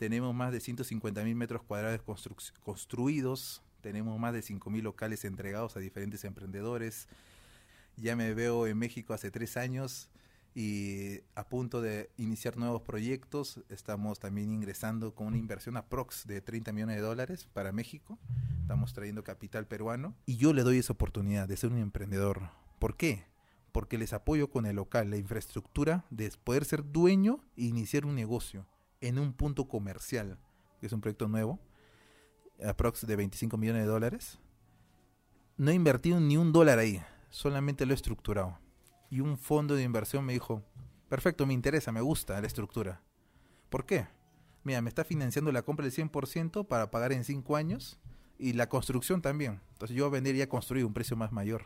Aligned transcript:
tenemos 0.00 0.34
más 0.34 0.50
de 0.50 0.60
150 0.60 1.22
mil 1.24 1.36
metros 1.36 1.62
cuadrados 1.62 2.00
construidos, 2.62 3.62
tenemos 3.82 4.18
más 4.18 4.32
de 4.32 4.40
5 4.40 4.70
mil 4.70 4.82
locales 4.82 5.26
entregados 5.26 5.76
a 5.76 5.80
diferentes 5.80 6.24
emprendedores. 6.24 7.06
Ya 7.98 8.16
me 8.16 8.32
veo 8.32 8.66
en 8.66 8.78
México 8.78 9.12
hace 9.12 9.30
tres 9.30 9.58
años 9.58 10.08
y 10.54 11.20
a 11.34 11.46
punto 11.50 11.82
de 11.82 12.08
iniciar 12.16 12.56
nuevos 12.56 12.80
proyectos. 12.80 13.60
Estamos 13.68 14.18
también 14.18 14.50
ingresando 14.50 15.14
con 15.14 15.26
una 15.26 15.36
inversión 15.36 15.76
aprox 15.76 16.26
de 16.26 16.40
30 16.40 16.72
millones 16.72 16.96
de 16.96 17.02
dólares 17.02 17.46
para 17.52 17.70
México. 17.70 18.18
Estamos 18.62 18.94
trayendo 18.94 19.22
capital 19.22 19.66
peruano 19.66 20.14
y 20.24 20.38
yo 20.38 20.54
le 20.54 20.62
doy 20.62 20.78
esa 20.78 20.94
oportunidad 20.94 21.46
de 21.46 21.58
ser 21.58 21.72
un 21.72 21.78
emprendedor. 21.78 22.48
¿Por 22.78 22.96
qué? 22.96 23.26
Porque 23.70 23.98
les 23.98 24.14
apoyo 24.14 24.48
con 24.48 24.64
el 24.64 24.76
local, 24.76 25.10
la 25.10 25.18
infraestructura, 25.18 26.06
de 26.08 26.32
poder 26.42 26.64
ser 26.64 26.90
dueño 26.90 27.44
e 27.58 27.64
iniciar 27.64 28.06
un 28.06 28.14
negocio 28.14 28.66
en 29.00 29.18
un 29.18 29.32
punto 29.32 29.68
comercial, 29.68 30.38
que 30.80 30.86
es 30.86 30.92
un 30.92 31.00
proyecto 31.00 31.28
nuevo, 31.28 31.58
aprox 32.64 33.06
de 33.06 33.16
25 33.16 33.56
millones 33.56 33.82
de 33.82 33.88
dólares. 33.88 34.38
No 35.56 35.70
he 35.70 35.74
invertido 35.74 36.20
ni 36.20 36.36
un 36.36 36.52
dólar 36.52 36.78
ahí, 36.78 37.02
solamente 37.30 37.86
lo 37.86 37.92
he 37.92 37.94
estructurado 37.94 38.58
y 39.10 39.20
un 39.20 39.36
fondo 39.36 39.74
de 39.74 39.82
inversión 39.82 40.24
me 40.24 40.32
dijo, 40.32 40.62
perfecto, 41.08 41.44
me 41.44 41.52
interesa, 41.52 41.90
me 41.92 42.00
gusta 42.00 42.40
la 42.40 42.46
estructura. 42.46 43.02
¿Por 43.68 43.84
qué? 43.84 44.06
Mira, 44.62 44.80
me 44.80 44.88
está 44.88 45.04
financiando 45.04 45.50
la 45.52 45.62
compra 45.62 45.84
del 45.84 45.92
100% 45.92 46.66
para 46.66 46.90
pagar 46.90 47.12
en 47.12 47.24
5 47.24 47.56
años 47.56 47.98
y 48.38 48.52
la 48.52 48.68
construcción 48.68 49.20
también. 49.20 49.60
Entonces 49.72 49.96
yo 49.96 50.10
vendería 50.10 50.48
construir 50.48 50.84
un 50.84 50.94
precio 50.94 51.16
más 51.16 51.32
mayor. 51.32 51.64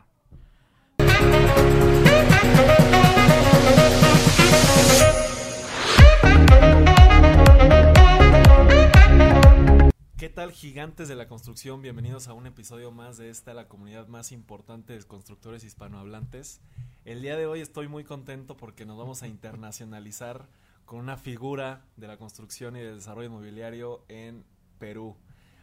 ¿Qué 10.25 10.29
tal 10.29 10.51
gigantes 10.51 11.07
de 11.07 11.13
la 11.13 11.27
construcción? 11.27 11.83
Bienvenidos 11.83 12.27
a 12.27 12.33
un 12.33 12.47
episodio 12.47 12.89
más 12.89 13.15
de 13.17 13.29
esta, 13.29 13.53
la 13.53 13.67
comunidad 13.67 14.07
más 14.07 14.31
importante 14.31 14.93
de 14.93 15.03
constructores 15.03 15.63
hispanohablantes. 15.63 16.61
El 17.03 17.21
día 17.21 17.37
de 17.37 17.45
hoy 17.45 17.61
estoy 17.61 17.87
muy 17.87 18.03
contento 18.03 18.57
porque 18.57 18.87
nos 18.87 18.97
vamos 18.97 19.21
a 19.21 19.27
internacionalizar 19.27 20.47
con 20.85 20.97
una 20.97 21.17
figura 21.17 21.85
de 21.95 22.07
la 22.07 22.17
construcción 22.17 22.75
y 22.75 22.79
del 22.79 22.95
desarrollo 22.95 23.27
inmobiliario 23.27 24.03
en 24.07 24.43
Perú. 24.79 25.15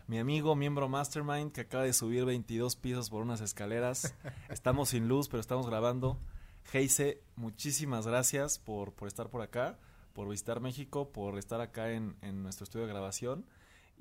Mi 0.07 0.21
amigo, 0.21 0.55
miembro 0.55 0.89
Mastermind, 0.89 1.51
que 1.51 1.63
acaba 1.63 1.83
de 1.83 1.93
subir 1.93 2.25
22 2.25 2.77
pisos 2.77 3.11
por 3.11 3.23
unas 3.23 3.41
escaleras. 3.41 4.15
Estamos 4.49 4.91
sin 4.91 5.09
luz, 5.09 5.29
pero 5.29 5.41
estamos 5.41 5.67
grabando. 5.67 6.21
Heise, 6.73 7.21
muchísimas 7.35 8.07
gracias 8.07 8.61
por, 8.61 8.93
por 8.93 9.09
estar 9.09 9.29
por 9.29 9.43
acá, 9.43 9.81
por 10.13 10.29
visitar 10.29 10.61
México, 10.61 11.11
por 11.11 11.37
estar 11.37 11.61
acá 11.61 11.91
en, 11.91 12.15
en 12.23 12.45
nuestro 12.45 12.63
estudio 12.63 12.87
de 12.87 12.93
grabación 12.93 13.45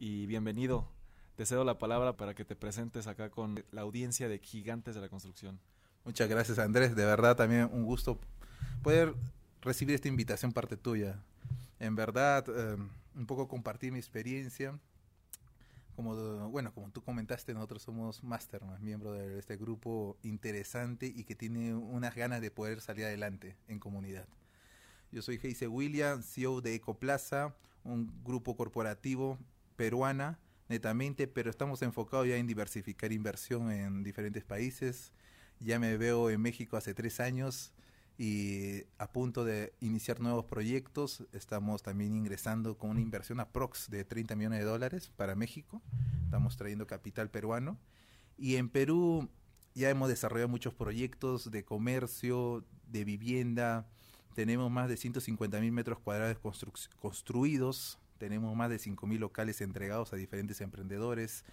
y 0.02 0.26
bienvenido. 0.26 0.88
Te 1.36 1.46
cedo 1.46 1.64
la 1.64 1.78
palabra 1.78 2.18
para 2.18 2.34
que 2.34 2.44
te 2.44 2.56
presentes 2.56 3.06
acá 3.06 3.30
con 3.30 3.64
la 3.70 3.82
audiencia 3.82 4.28
de 4.28 4.40
Gigantes 4.40 4.96
de 4.96 5.02
la 5.02 5.10
Construcción. 5.10 5.60
Muchas 6.06 6.28
gracias 6.28 6.58
Andrés, 6.58 6.96
de 6.96 7.06
verdad 7.06 7.36
también 7.36 7.70
un 7.72 7.86
gusto 7.86 8.20
poder 8.82 9.14
recibir 9.62 9.94
esta 9.94 10.08
invitación 10.08 10.54
parte 10.54 10.76
tuya. 10.76 11.22
En 11.80 11.96
verdad, 11.96 12.44
eh, 12.48 12.78
un 13.14 13.28
poco 13.28 13.48
compartir 13.48 13.92
mi 13.92 14.00
experiencia. 14.00 14.80
Como, 15.96 16.50
bueno, 16.50 16.74
como 16.74 16.90
tú 16.90 17.04
comentaste, 17.04 17.54
nosotros 17.54 17.84
somos 17.84 18.24
Master, 18.24 18.64
miembro 18.80 19.14
de 19.14 19.38
este 19.38 19.56
grupo 19.56 20.18
interesante 20.24 21.06
y 21.06 21.26
que 21.26 21.36
tiene 21.36 21.76
unas 21.76 22.16
ganas 22.16 22.42
de 22.42 22.50
poder 22.50 22.82
salir 22.82 23.06
adelante 23.06 23.56
en 23.68 23.78
comunidad. 23.78 24.26
Yo 25.12 25.22
soy 25.22 25.40
Heise 25.44 25.68
William, 25.68 26.24
CEO 26.24 26.62
de 26.62 26.74
Ecoplaza, 26.74 27.54
un 27.84 28.12
grupo 28.24 28.56
corporativo 28.58 29.38
peruana 29.76 30.40
netamente, 30.72 31.28
pero 31.28 31.50
estamos 31.50 31.82
enfocados 31.82 32.28
ya 32.28 32.38
en 32.38 32.48
diversificar 32.48 33.12
inversión 33.12 33.72
en 33.72 34.04
diferentes 34.04 34.44
países. 34.44 35.12
Ya 35.60 35.80
me 35.80 35.98
veo 35.98 36.30
en 36.30 36.42
México 36.42 36.78
hace 36.78 36.94
tres 36.94 37.20
años 37.20 37.74
y 38.18 38.84
a 38.98 39.12
punto 39.12 39.44
de 39.44 39.74
iniciar 39.82 40.20
nuevos 40.22 40.46
proyectos. 40.46 41.26
Estamos 41.34 41.84
también 41.84 42.16
ingresando 42.16 42.78
con 42.78 42.92
una 42.92 43.02
inversión 43.02 43.40
aprox 43.40 43.90
de 43.90 44.06
30 44.06 44.36
millones 44.36 44.60
de 44.60 44.66
dólares 44.66 45.12
para 45.18 45.36
México. 45.36 45.82
Estamos 46.24 46.56
trayendo 46.56 46.88
capital 46.88 47.30
peruano. 47.30 47.78
Y 48.38 48.56
en 48.56 48.70
Perú 48.70 49.30
ya 49.76 49.90
hemos 49.90 50.08
desarrollado 50.08 50.50
muchos 50.50 50.74
proyectos 50.74 51.52
de 51.52 51.66
comercio, 51.66 52.64
de 52.88 53.04
vivienda. 53.04 53.88
Tenemos 54.36 54.72
más 54.72 54.88
de 54.88 54.98
150 54.98 55.60
mil 55.60 55.72
metros 55.72 56.00
cuadrados 56.00 56.38
construidos 57.00 58.01
tenemos 58.22 58.56
más 58.56 58.70
de 58.70 58.78
5.000 58.78 59.18
locales 59.18 59.62
entregados 59.62 60.14
a 60.14 60.16
diferentes 60.16 60.62
emprendedores. 60.62 61.44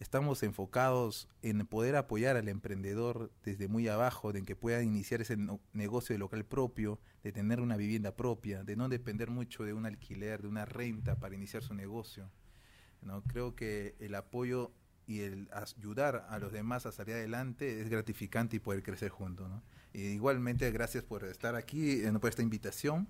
Estamos 0.00 0.42
enfocados 0.42 1.28
en 1.40 1.64
poder 1.68 1.94
apoyar 1.94 2.36
al 2.36 2.48
emprendedor 2.48 3.30
desde 3.44 3.68
muy 3.68 3.86
abajo, 3.86 4.32
de 4.32 4.42
que 4.42 4.56
pueda 4.56 4.82
iniciar 4.82 5.20
ese 5.20 5.36
negocio 5.72 6.14
de 6.14 6.18
local 6.18 6.44
propio, 6.44 6.98
de 7.22 7.30
tener 7.30 7.60
una 7.60 7.76
vivienda 7.76 8.16
propia, 8.16 8.64
de 8.64 8.74
no 8.74 8.88
depender 8.88 9.30
mucho 9.30 9.62
de 9.62 9.72
un 9.72 9.86
alquiler, 9.86 10.42
de 10.42 10.48
una 10.48 10.64
renta 10.64 11.20
para 11.20 11.36
iniciar 11.36 11.62
su 11.62 11.74
negocio. 11.74 12.28
¿no? 13.00 13.22
Creo 13.22 13.54
que 13.54 13.94
el 14.00 14.16
apoyo 14.16 14.72
y 15.06 15.20
el 15.20 15.48
ayudar 15.52 16.26
a 16.28 16.40
los 16.40 16.50
demás 16.50 16.86
a 16.86 16.92
salir 16.92 17.14
adelante 17.14 17.82
es 17.82 17.88
gratificante 17.88 18.56
y 18.56 18.58
poder 18.58 18.82
crecer 18.82 19.10
juntos. 19.10 19.48
¿no? 19.48 19.62
igualmente, 19.92 20.68
gracias 20.72 21.04
por 21.04 21.22
estar 21.22 21.54
aquí, 21.54 22.04
eh, 22.04 22.12
por 22.20 22.30
esta 22.30 22.42
invitación. 22.42 23.06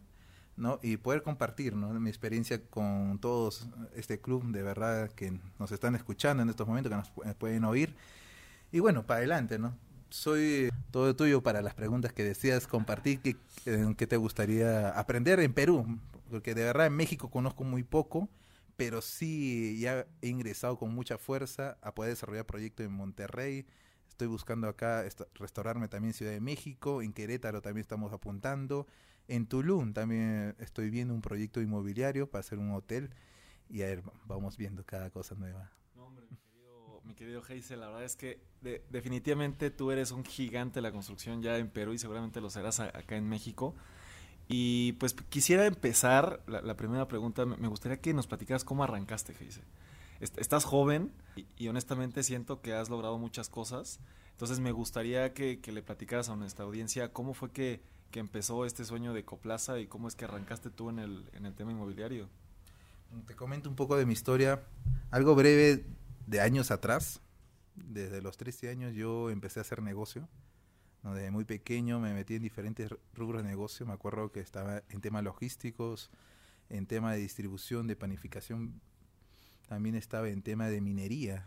¿No? 0.58 0.78
y 0.82 0.96
poder 0.96 1.22
compartir 1.22 1.74
¿no? 1.74 1.88
mi 2.00 2.10
experiencia 2.10 2.60
con 2.68 3.18
todos 3.20 3.68
este 3.94 4.20
club 4.20 4.44
de 4.50 4.62
verdad 4.62 5.10
que 5.12 5.38
nos 5.58 5.72
están 5.72 5.94
escuchando 5.94 6.42
en 6.42 6.50
estos 6.50 6.66
momentos, 6.66 6.90
que 6.90 7.24
nos 7.26 7.36
pueden 7.36 7.64
oír. 7.64 7.94
Y 8.70 8.80
bueno, 8.80 9.06
para 9.06 9.18
adelante, 9.18 9.58
¿no? 9.58 9.74
Soy 10.10 10.70
todo 10.90 11.14
tuyo 11.14 11.42
para 11.42 11.62
las 11.62 11.74
preguntas 11.74 12.12
que 12.12 12.24
deseas 12.24 12.66
compartir, 12.66 13.20
que, 13.20 13.36
que 13.96 14.06
te 14.06 14.16
gustaría 14.16 14.90
aprender 14.90 15.40
en 15.40 15.52
Perú, 15.52 15.98
porque 16.30 16.54
de 16.54 16.64
verdad 16.64 16.86
en 16.86 16.94
México 16.94 17.30
conozco 17.30 17.64
muy 17.64 17.82
poco, 17.82 18.28
pero 18.76 19.00
sí 19.00 19.78
ya 19.80 20.06
he 20.22 20.28
ingresado 20.28 20.78
con 20.78 20.94
mucha 20.94 21.18
fuerza 21.18 21.78
a 21.82 21.94
poder 21.94 22.12
desarrollar 22.12 22.46
proyectos 22.46 22.86
en 22.86 22.92
Monterrey. 22.92 23.66
Estoy 24.18 24.26
buscando 24.26 24.66
acá 24.66 25.04
restaurarme 25.34 25.86
también 25.86 26.12
Ciudad 26.12 26.32
de 26.32 26.40
México, 26.40 27.02
en 27.02 27.12
Querétaro 27.12 27.62
también 27.62 27.82
estamos 27.82 28.12
apuntando. 28.12 28.88
En 29.28 29.46
Tulum 29.46 29.92
también 29.92 30.56
estoy 30.58 30.90
viendo 30.90 31.14
un 31.14 31.20
proyecto 31.22 31.60
inmobiliario 31.60 32.28
para 32.28 32.40
hacer 32.40 32.58
un 32.58 32.72
hotel 32.72 33.10
y 33.68 33.82
a 33.82 33.86
ver, 33.86 34.02
vamos 34.24 34.56
viendo 34.56 34.84
cada 34.84 35.10
cosa 35.10 35.36
nueva. 35.36 35.70
No, 35.94 36.06
hombre, 36.06 36.26
mi 37.04 37.14
querido, 37.14 37.40
mi 37.44 37.76
la 37.76 37.86
verdad 37.86 38.02
es 38.02 38.16
que 38.16 38.40
definitivamente 38.90 39.70
tú 39.70 39.92
eres 39.92 40.10
un 40.10 40.24
gigante 40.24 40.78
de 40.78 40.82
la 40.82 40.90
construcción 40.90 41.40
ya 41.40 41.56
en 41.56 41.70
Perú 41.70 41.92
y 41.92 41.98
seguramente 41.98 42.40
lo 42.40 42.50
serás 42.50 42.80
acá 42.80 43.14
en 43.14 43.28
México. 43.28 43.76
Y 44.48 44.94
pues 44.94 45.14
quisiera 45.14 45.64
empezar, 45.64 46.42
la, 46.48 46.76
primera 46.76 47.06
pregunta, 47.06 47.46
me 47.46 47.68
gustaría 47.68 48.00
que 48.00 48.12
nos 48.12 48.26
platicaras 48.26 48.64
cómo 48.64 48.82
arrancaste, 48.82 49.32
Heise. 49.38 49.62
Estás 50.20 50.64
joven 50.64 51.12
y, 51.56 51.68
honestamente 51.68 52.22
siento 52.22 52.60
que 52.60 52.74
has 52.74 52.88
logrado 52.88 53.18
muchas 53.18 53.48
cosas. 53.48 54.00
Entonces 54.32 54.60
me 54.60 54.72
gustaría 54.72 55.32
que, 55.34 55.60
le 55.64 55.82
platicaras 55.82 56.28
a 56.28 56.36
nuestra 56.36 56.64
audiencia 56.64 57.12
cómo 57.12 57.34
fue 57.34 57.50
que 57.50 57.80
que 58.10 58.20
empezó 58.20 58.64
este 58.64 58.86
sueño 58.86 59.12
de 59.12 59.22
Coplaza 59.24 59.78
y 59.78 59.86
cómo 59.86 60.08
es 60.08 60.14
que 60.14 60.24
arrancaste 60.24 60.70
tú 60.70 60.88
en 60.88 60.98
el, 60.98 61.28
en 61.34 61.44
el 61.44 61.54
tema 61.54 61.72
inmobiliario. 61.72 62.28
Te 63.26 63.34
comento 63.34 63.68
un 63.68 63.76
poco 63.76 63.96
de 63.96 64.06
mi 64.06 64.14
historia, 64.14 64.62
algo 65.10 65.34
breve 65.34 65.84
de 66.26 66.40
años 66.40 66.70
atrás. 66.70 67.20
Desde 67.74 68.20
los 68.22 68.36
13 68.36 68.70
años 68.70 68.94
yo 68.94 69.30
empecé 69.30 69.60
a 69.60 69.62
hacer 69.62 69.82
negocio. 69.82 70.28
Desde 71.02 71.30
muy 71.30 71.44
pequeño 71.44 72.00
me 72.00 72.12
metí 72.12 72.34
en 72.34 72.42
diferentes 72.42 72.90
rubros 73.14 73.42
de 73.42 73.48
negocio. 73.48 73.86
Me 73.86 73.92
acuerdo 73.92 74.30
que 74.32 74.40
estaba 74.40 74.82
en 74.90 75.00
temas 75.00 75.22
logísticos, 75.22 76.10
en 76.68 76.86
tema 76.86 77.12
de 77.12 77.18
distribución, 77.18 77.86
de 77.86 77.96
panificación. 77.96 78.80
También 79.68 79.94
estaba 79.94 80.28
en 80.28 80.42
tema 80.42 80.68
de 80.68 80.80
minería. 80.80 81.44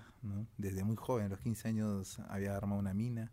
Desde 0.57 0.83
muy 0.83 0.95
joven, 0.95 1.25
a 1.25 1.29
los 1.29 1.39
15 1.39 1.67
años 1.67 2.19
había 2.29 2.55
armado 2.55 2.79
una 2.79 2.93
mina 2.93 3.31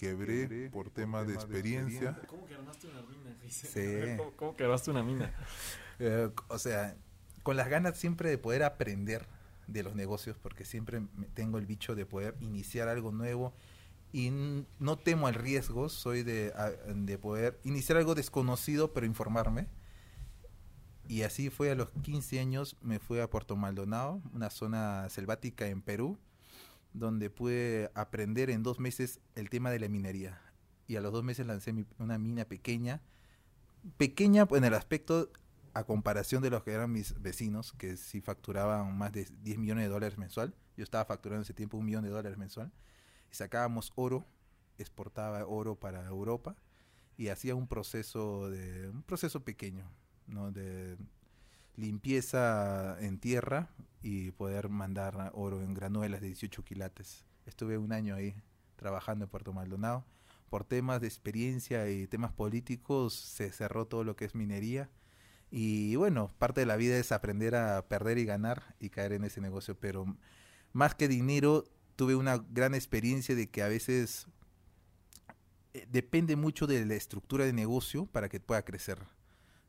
quebré 0.00 0.70
por 0.70 0.90
tema 0.90 1.24
de 1.24 1.34
experiencia. 1.34 2.18
¿Cómo 2.26 2.46
que 2.46 2.54
armaste 2.54 2.86
una 2.86 3.02
mina? 3.02 3.36
Sí. 3.50 4.16
¿Cómo, 4.36 4.56
que 4.56 4.64
armaste 4.64 4.90
una 4.90 5.02
mina? 5.02 5.32
Eh, 6.02 6.30
o 6.48 6.58
sea, 6.58 6.96
con 7.42 7.58
las 7.58 7.68
ganas 7.68 7.98
siempre 7.98 8.30
de 8.30 8.38
poder 8.38 8.62
aprender 8.62 9.26
de 9.66 9.82
los 9.82 9.94
negocios, 9.94 10.38
porque 10.38 10.64
siempre 10.64 11.02
tengo 11.34 11.58
el 11.58 11.66
bicho 11.66 11.94
de 11.94 12.06
poder 12.06 12.36
iniciar 12.40 12.88
algo 12.88 13.12
nuevo 13.12 13.52
y 14.10 14.30
no 14.78 14.96
temo 14.96 15.26
al 15.26 15.34
riesgo, 15.34 15.90
soy 15.90 16.22
de, 16.22 16.54
de 16.94 17.18
poder 17.18 17.60
iniciar 17.64 17.98
algo 17.98 18.14
desconocido, 18.14 18.94
pero 18.94 19.04
informarme. 19.04 19.66
Y 21.10 21.24
así 21.24 21.50
fue 21.50 21.72
a 21.72 21.74
los 21.74 21.90
15 22.02 22.38
años, 22.38 22.76
me 22.82 23.00
fui 23.00 23.18
a 23.18 23.28
Puerto 23.28 23.56
Maldonado, 23.56 24.22
una 24.32 24.48
zona 24.48 25.08
selvática 25.08 25.66
en 25.66 25.82
Perú, 25.82 26.16
donde 26.92 27.30
pude 27.30 27.90
aprender 27.96 28.48
en 28.48 28.62
dos 28.62 28.78
meses 28.78 29.18
el 29.34 29.50
tema 29.50 29.72
de 29.72 29.80
la 29.80 29.88
minería. 29.88 30.40
Y 30.86 30.94
a 30.94 31.00
los 31.00 31.12
dos 31.12 31.24
meses 31.24 31.48
lancé 31.48 31.74
una 31.98 32.16
mina 32.16 32.44
pequeña, 32.44 33.02
pequeña 33.96 34.46
en 34.52 34.62
el 34.62 34.72
aspecto 34.72 35.32
a 35.74 35.82
comparación 35.82 36.44
de 36.44 36.50
los 36.50 36.62
que 36.62 36.74
eran 36.74 36.92
mis 36.92 37.20
vecinos, 37.20 37.72
que 37.72 37.96
sí 37.96 38.20
facturaban 38.20 38.96
más 38.96 39.10
de 39.10 39.26
10 39.42 39.58
millones 39.58 39.86
de 39.86 39.90
dólares 39.90 40.16
mensual, 40.16 40.54
yo 40.76 40.84
estaba 40.84 41.06
facturando 41.06 41.40
en 41.40 41.42
ese 41.42 41.54
tiempo 41.54 41.76
un 41.76 41.86
millón 41.86 42.04
de 42.04 42.10
dólares 42.10 42.38
mensual, 42.38 42.70
y 43.32 43.34
sacábamos 43.34 43.92
oro, 43.96 44.28
exportaba 44.78 45.44
oro 45.44 45.74
para 45.74 46.06
Europa, 46.06 46.54
y 47.16 47.30
hacía 47.30 47.56
un 47.56 47.66
proceso 47.66 48.48
de 48.48 48.88
un 48.90 49.02
proceso 49.02 49.42
pequeño, 49.42 49.90
¿no? 50.30 50.50
de 50.50 50.96
limpieza 51.76 52.96
en 53.00 53.18
tierra 53.18 53.70
y 54.02 54.30
poder 54.32 54.68
mandar 54.68 55.30
oro 55.34 55.62
en 55.62 55.74
granuelas 55.74 56.20
de 56.20 56.28
18 56.28 56.64
quilates. 56.64 57.24
Estuve 57.46 57.78
un 57.78 57.92
año 57.92 58.14
ahí 58.14 58.34
trabajando 58.76 59.24
en 59.24 59.30
Puerto 59.30 59.52
Maldonado. 59.52 60.04
Por 60.48 60.64
temas 60.64 61.00
de 61.00 61.06
experiencia 61.06 61.88
y 61.90 62.06
temas 62.06 62.32
políticos 62.32 63.14
se 63.14 63.52
cerró 63.52 63.86
todo 63.86 64.04
lo 64.04 64.16
que 64.16 64.24
es 64.24 64.34
minería. 64.34 64.90
Y 65.50 65.96
bueno, 65.96 66.28
parte 66.38 66.60
de 66.60 66.66
la 66.66 66.76
vida 66.76 66.96
es 66.96 67.12
aprender 67.12 67.54
a 67.54 67.86
perder 67.88 68.18
y 68.18 68.24
ganar 68.24 68.74
y 68.80 68.90
caer 68.90 69.12
en 69.12 69.24
ese 69.24 69.40
negocio. 69.40 69.78
Pero 69.78 70.16
más 70.72 70.94
que 70.94 71.08
dinero, 71.08 71.64
tuve 71.96 72.14
una 72.14 72.38
gran 72.38 72.74
experiencia 72.74 73.34
de 73.34 73.48
que 73.48 73.62
a 73.62 73.68
veces 73.68 74.26
eh, 75.74 75.86
depende 75.90 76.36
mucho 76.36 76.66
de 76.66 76.84
la 76.84 76.94
estructura 76.94 77.44
de 77.44 77.52
negocio 77.52 78.06
para 78.06 78.28
que 78.28 78.40
pueda 78.40 78.64
crecer. 78.64 78.98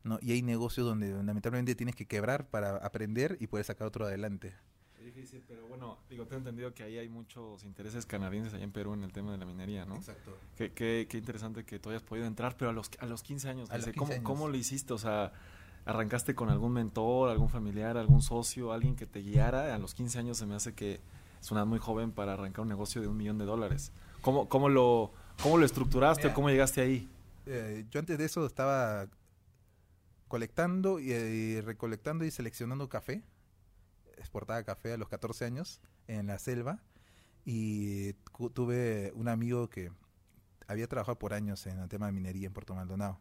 ¿No? 0.04 0.18
Y 0.22 0.32
hay 0.32 0.42
negocios 0.42 0.86
donde 0.86 1.10
lamentablemente 1.10 1.74
tienes 1.74 1.96
que 1.96 2.06
quebrar 2.06 2.48
para 2.48 2.76
aprender 2.76 3.36
y 3.40 3.46
poder 3.46 3.64
sacar 3.64 3.86
otro 3.86 4.04
adelante. 4.06 4.54
Es 4.98 5.04
difícil, 5.04 5.42
pero 5.48 5.66
bueno, 5.66 5.98
digo, 6.08 6.26
tengo 6.26 6.38
entendido 6.38 6.72
que 6.74 6.84
ahí 6.84 6.96
hay 6.96 7.08
muchos 7.08 7.64
intereses 7.64 8.06
canadienses 8.06 8.54
allá 8.54 8.62
en 8.62 8.70
Perú 8.70 8.94
en 8.94 9.02
el 9.02 9.12
tema 9.12 9.32
de 9.32 9.38
la 9.38 9.44
minería, 9.44 9.84
¿no? 9.84 9.96
Exacto. 9.96 10.36
Qué, 10.56 10.72
qué, 10.72 11.06
qué 11.10 11.18
interesante 11.18 11.64
que 11.64 11.80
tú 11.80 11.90
hayas 11.90 12.02
podido 12.02 12.26
entrar, 12.26 12.56
pero 12.56 12.70
a 12.70 12.72
los, 12.72 12.88
a 13.00 13.06
los 13.06 13.22
15 13.22 13.48
años. 13.48 13.70
A 13.70 13.78
los 13.78 13.86
dice, 13.86 13.94
15 13.94 13.98
¿cómo, 13.98 14.12
años. 14.12 14.24
¿Cómo 14.24 14.48
lo 14.48 14.56
hiciste? 14.56 14.92
O 14.92 14.98
sea, 14.98 15.32
¿arrancaste 15.84 16.36
con 16.36 16.50
algún 16.50 16.72
mentor, 16.72 17.30
algún 17.30 17.48
familiar, 17.48 17.96
algún 17.96 18.22
socio, 18.22 18.72
alguien 18.72 18.94
que 18.94 19.06
te 19.06 19.20
guiara? 19.20 19.74
A 19.74 19.78
los 19.78 19.94
15 19.94 20.20
años 20.20 20.38
se 20.38 20.46
me 20.46 20.54
hace 20.54 20.72
que 20.72 21.00
es 21.40 21.50
una 21.50 21.60
edad 21.60 21.66
muy 21.66 21.80
joven 21.80 22.12
para 22.12 22.34
arrancar 22.34 22.62
un 22.62 22.68
negocio 22.68 23.00
de 23.00 23.08
un 23.08 23.16
millón 23.16 23.38
de 23.38 23.44
dólares. 23.44 23.90
¿Cómo, 24.20 24.48
cómo, 24.48 24.68
lo, 24.68 25.12
cómo 25.42 25.58
lo 25.58 25.66
estructuraste 25.66 26.22
Mira. 26.22 26.32
o 26.32 26.34
cómo 26.36 26.48
llegaste 26.48 26.80
ahí? 26.80 27.08
Eh, 27.46 27.84
yo 27.90 27.98
antes 27.98 28.16
de 28.16 28.24
eso 28.24 28.46
estaba 28.46 29.08
colectando 30.32 30.98
y, 30.98 31.12
y 31.12 31.60
recolectando 31.60 32.24
y 32.24 32.30
seleccionando 32.30 32.88
café. 32.88 33.22
Exportaba 34.16 34.62
café 34.62 34.94
a 34.94 34.96
los 34.96 35.10
14 35.10 35.44
años 35.44 35.82
en 36.06 36.28
la 36.28 36.38
selva. 36.38 36.82
Y 37.44 38.14
tuve 38.54 39.12
un 39.14 39.28
amigo 39.28 39.68
que 39.68 39.92
había 40.66 40.88
trabajado 40.88 41.18
por 41.18 41.34
años 41.34 41.66
en 41.66 41.80
el 41.80 41.88
tema 41.90 42.06
de 42.06 42.12
minería 42.12 42.46
en 42.46 42.54
Puerto 42.54 42.74
Maldonado. 42.74 43.20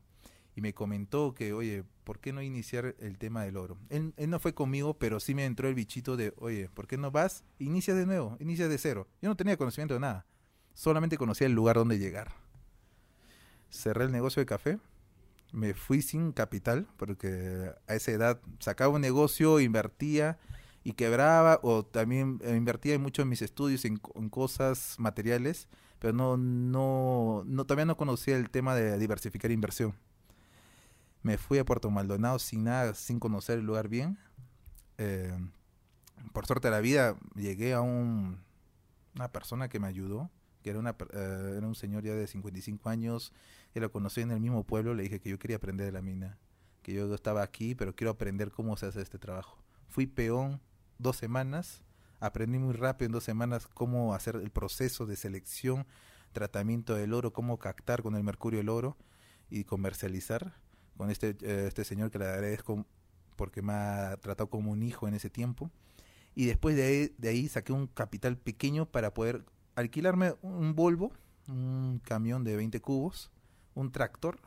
Y 0.56 0.62
me 0.62 0.74
comentó 0.74 1.34
que, 1.34 1.52
oye, 1.52 1.84
¿por 2.06 2.20
qué 2.20 2.32
no 2.32 2.42
iniciar 2.42 2.96
el 3.00 3.18
tema 3.18 3.44
del 3.44 3.58
oro? 3.58 3.78
Él, 3.90 4.14
él 4.16 4.30
no 4.30 4.40
fue 4.40 4.54
conmigo, 4.54 4.98
pero 4.98 5.20
sí 5.20 5.36
me 5.36 5.44
entró 5.44 5.68
el 5.68 5.76
bichito 5.76 6.16
de, 6.16 6.34
oye, 6.38 6.70
¿por 6.70 6.88
qué 6.88 6.96
no 6.96 7.12
vas? 7.12 7.44
Inicia 7.60 7.94
de 7.94 8.06
nuevo, 8.06 8.38
inicia 8.40 8.70
de 8.70 8.78
cero. 8.78 9.10
Yo 9.22 9.28
no 9.28 9.36
tenía 9.36 9.58
conocimiento 9.58 9.96
de 9.96 10.00
nada. 10.00 10.26
Solamente 10.74 11.18
conocía 11.18 11.48
el 11.48 11.54
lugar 11.54 11.76
donde 11.76 12.00
llegar. 12.00 12.32
Cerré 13.70 14.06
el 14.06 14.14
negocio 14.14 14.40
de 14.40 14.46
café. 14.46 14.80
Me 15.52 15.74
fui 15.74 16.02
sin 16.02 16.32
capital, 16.32 16.88
porque 16.98 17.72
a 17.88 17.96
esa 17.96 18.12
edad 18.12 18.42
sacaba 18.60 18.94
un 18.94 19.02
negocio, 19.02 19.60
invertía 19.60 20.40
y 20.84 20.94
quebraba, 20.94 21.60
o 21.62 21.84
también 21.84 22.40
eh, 22.44 22.56
invertía 22.56 22.98
mucho 22.98 23.22
en 23.22 23.30
mis 23.30 23.42
estudios, 23.42 23.86
en, 23.86 24.02
en 24.16 24.30
cosas 24.30 24.96
materiales, 24.98 25.68
pero 26.00 26.14
no, 26.14 26.38
no, 26.38 27.44
no, 27.46 27.66
todavía 27.66 27.86
no 27.86 27.98
conocía 27.98 28.36
el 28.38 28.50
tema 28.50 28.76
de 28.76 28.98
diversificar 28.98 29.52
inversión. 29.52 29.94
Me 31.22 31.38
fui 31.38 31.60
a 31.60 31.66
Puerto 31.66 31.92
Maldonado 31.92 32.40
sin 32.40 32.64
nada, 32.64 32.96
sin 32.96 33.20
conocer 33.20 33.60
el 33.60 33.66
lugar 33.66 33.88
bien. 33.88 34.18
Eh, 34.98 35.38
por 36.34 36.48
suerte 36.48 36.70
de 36.70 36.72
la 36.72 36.82
vida, 36.82 37.16
llegué 37.36 37.74
a 37.74 37.82
un, 37.82 38.40
una 39.16 39.32
persona 39.32 39.70
que 39.70 39.80
me 39.80 39.88
ayudó, 39.88 40.32
que 40.64 40.72
era, 40.72 40.80
una, 40.80 40.96
eh, 41.14 41.56
era 41.58 41.68
un 41.68 41.76
señor 41.76 42.04
ya 42.04 42.14
de 42.14 42.26
55 42.26 42.90
años, 42.90 43.34
que 43.74 43.80
lo 43.80 43.92
conocí 43.92 44.22
en 44.22 44.32
el 44.32 44.40
mismo 44.40 44.64
pueblo, 44.64 44.94
le 44.94 45.04
dije 45.04 45.20
que 45.20 45.30
yo 45.30 45.40
quería 45.40 45.58
aprender 45.58 45.86
de 45.86 45.92
la 45.92 46.02
mina, 46.02 46.38
que 46.82 46.94
yo 46.94 47.14
estaba 47.14 47.42
aquí, 47.42 47.76
pero 47.76 47.96
quiero 47.96 48.12
aprender 48.12 48.52
cómo 48.52 48.76
se 48.78 48.88
hace 48.88 49.02
este 49.02 49.18
trabajo. 49.18 49.58
Fui 49.88 50.08
peón 50.08 50.62
dos 50.98 51.18
semanas, 51.18 51.84
aprendí 52.20 52.60
muy 52.60 52.74
rápido 52.74 53.08
en 53.08 53.12
dos 53.14 53.24
semanas 53.24 53.68
cómo 53.68 54.14
hacer 54.14 54.36
el 54.36 54.52
proceso 54.52 55.06
de 55.06 55.16
selección, 55.16 55.86
tratamiento 56.32 56.96
del 56.96 57.14
oro, 57.14 57.34
cómo 57.34 57.58
captar 57.58 58.02
con 58.02 58.16
el 58.16 58.24
mercurio 58.24 58.60
el 58.60 58.70
oro 58.70 58.98
y 59.50 59.64
comercializar 59.64 60.54
con 60.98 61.10
este, 61.10 61.36
eh, 61.42 61.66
este 61.68 61.84
señor 61.84 62.12
que 62.12 62.20
le 62.20 62.26
agradezco 62.26 62.86
porque 63.36 63.62
me 63.62 63.74
ha 63.74 64.18
tratado 64.22 64.50
como 64.50 64.72
un 64.72 64.84
hijo 64.84 65.08
en 65.08 65.14
ese 65.14 65.30
tiempo. 65.30 65.72
Y 66.36 66.46
después 66.46 66.76
de 66.76 66.84
ahí, 66.84 67.16
de 67.18 67.30
ahí 67.30 67.48
saqué 67.48 67.74
un 67.74 67.88
capital 67.88 68.38
pequeño 68.38 68.86
para 68.86 69.14
poder 69.14 69.44
alquilarme 69.76 70.36
un 70.42 70.76
Volvo, 70.76 71.12
un 71.48 72.00
camión 72.04 72.44
de 72.44 72.56
20 72.56 72.80
cubos, 72.82 73.32
un 73.76 73.92
tractor 73.92 74.40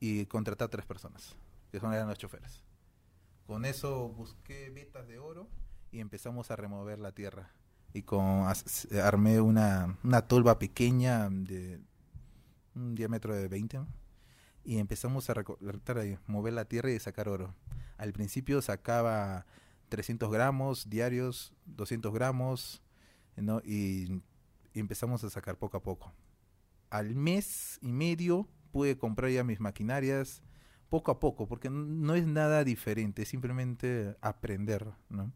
y 0.00 0.26
contratar 0.26 0.66
a 0.66 0.70
tres 0.70 0.86
personas, 0.86 1.36
que 1.70 1.80
son 1.80 1.92
eran 1.92 2.08
los 2.08 2.18
choferes. 2.18 2.62
Con 3.46 3.64
eso 3.64 4.08
busqué 4.10 4.70
vetas 4.70 5.08
de 5.08 5.18
oro 5.18 5.48
y 5.90 6.00
empezamos 6.00 6.50
a 6.50 6.56
remover 6.56 6.98
la 6.98 7.12
tierra. 7.12 7.50
Y 7.94 8.02
con 8.02 8.46
as- 8.46 8.86
armé 9.02 9.40
una, 9.40 9.98
una 10.04 10.22
tolva 10.28 10.58
pequeña 10.58 11.28
de 11.30 11.80
un 12.74 12.94
diámetro 12.94 13.34
de 13.34 13.48
20 13.48 13.78
¿no? 13.78 13.88
y 14.64 14.78
empezamos 14.78 15.30
a 15.30 15.34
mover 16.26 16.52
la 16.52 16.66
tierra 16.66 16.90
y 16.90 17.00
sacar 17.00 17.28
oro. 17.28 17.54
Al 17.96 18.12
principio 18.12 18.60
sacaba 18.60 19.46
300 19.88 20.30
gramos 20.30 20.90
diarios, 20.90 21.54
200 21.64 22.12
gramos, 22.12 22.82
¿no? 23.36 23.60
y 23.64 24.22
empezamos 24.74 25.24
a 25.24 25.30
sacar 25.30 25.56
poco 25.56 25.78
a 25.78 25.82
poco. 25.82 26.12
Al 26.90 27.14
mes 27.14 27.78
y 27.82 27.92
medio 27.92 28.48
pude 28.70 28.96
comprar 28.96 29.30
ya 29.30 29.44
mis 29.44 29.60
maquinarias, 29.60 30.42
poco 30.88 31.10
a 31.10 31.20
poco, 31.20 31.46
porque 31.46 31.70
no 31.70 32.14
es 32.14 32.26
nada 32.26 32.64
diferente, 32.64 33.22
es 33.22 33.28
simplemente 33.28 34.16
aprender, 34.20 34.86
¿no? 35.08 35.32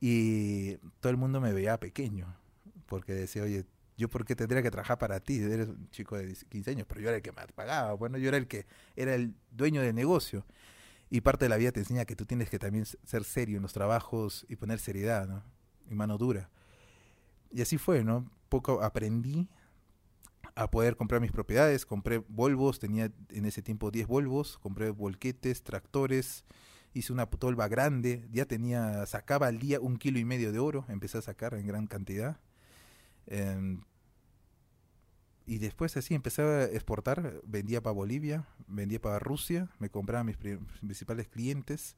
Y 0.00 0.76
todo 1.00 1.10
el 1.10 1.16
mundo 1.16 1.40
me 1.40 1.52
veía 1.52 1.78
pequeño, 1.78 2.34
porque 2.86 3.12
decía, 3.12 3.42
oye, 3.42 3.66
yo 3.96 4.08
por 4.08 4.24
qué 4.24 4.36
tendría 4.36 4.62
que 4.62 4.70
trabajar 4.70 4.98
para 4.98 5.20
ti, 5.20 5.38
eres 5.38 5.68
un 5.68 5.88
chico 5.90 6.16
de 6.16 6.34
15 6.48 6.70
años, 6.70 6.86
pero 6.88 7.00
yo 7.00 7.08
era 7.08 7.16
el 7.16 7.22
que 7.22 7.32
me 7.32 7.46
pagaba, 7.54 7.94
bueno, 7.94 8.18
yo 8.18 8.28
era 8.28 8.36
el 8.36 8.46
que 8.46 8.66
era 8.94 9.14
el 9.14 9.34
dueño 9.50 9.80
del 9.80 9.94
negocio. 9.94 10.44
Y 11.08 11.20
parte 11.20 11.44
de 11.44 11.48
la 11.48 11.56
vida 11.56 11.72
te 11.72 11.80
enseña 11.80 12.04
que 12.04 12.16
tú 12.16 12.26
tienes 12.26 12.50
que 12.50 12.58
también 12.58 12.84
ser 12.84 13.24
serio 13.24 13.56
en 13.56 13.62
los 13.62 13.72
trabajos 13.72 14.44
y 14.48 14.56
poner 14.56 14.80
seriedad. 14.80 15.44
Y 15.88 15.94
mano 15.94 16.18
dura. 16.18 16.50
Y 17.52 17.62
así 17.62 17.78
fue, 17.78 18.02
¿no? 18.02 18.28
Poco 18.48 18.82
aprendí 18.82 19.48
a 20.56 20.70
poder 20.70 20.96
comprar 20.96 21.20
mis 21.22 21.32
propiedades, 21.32 21.86
compré 21.86 22.18
Volvos, 22.28 22.80
tenía 22.80 23.12
en 23.30 23.46
ese 23.46 23.62
tiempo 23.62 23.90
10 23.92 24.08
Volvos, 24.08 24.58
compré 24.58 24.90
volquetes, 24.90 25.62
tractores, 25.64 26.44
hice 26.94 27.12
una 27.12 27.26
tolva 27.26 27.68
grande, 27.68 28.28
ya 28.32 28.46
tenía, 28.46 29.06
sacaba 29.06 29.48
al 29.48 29.60
día 29.60 29.80
un 29.80 29.98
kilo 29.98 30.18
y 30.18 30.24
medio 30.24 30.52
de 30.52 30.58
oro, 30.60 30.86
empecé 30.88 31.18
a 31.18 31.22
sacar 31.22 31.54
en 31.54 31.66
gran 31.66 31.86
cantidad. 31.86 32.38
Em, 33.28 33.82
y 35.46 35.58
después 35.58 35.96
así 35.96 36.14
empecé 36.14 36.42
a 36.42 36.64
exportar, 36.64 37.40
vendía 37.44 37.80
para 37.82 37.94
Bolivia, 37.94 38.46
vendía 38.66 39.00
para 39.00 39.18
Rusia, 39.20 39.68
me 39.78 39.90
compraba 39.90 40.24
mis 40.24 40.36
pri- 40.36 40.58
principales 40.80 41.28
clientes 41.28 41.96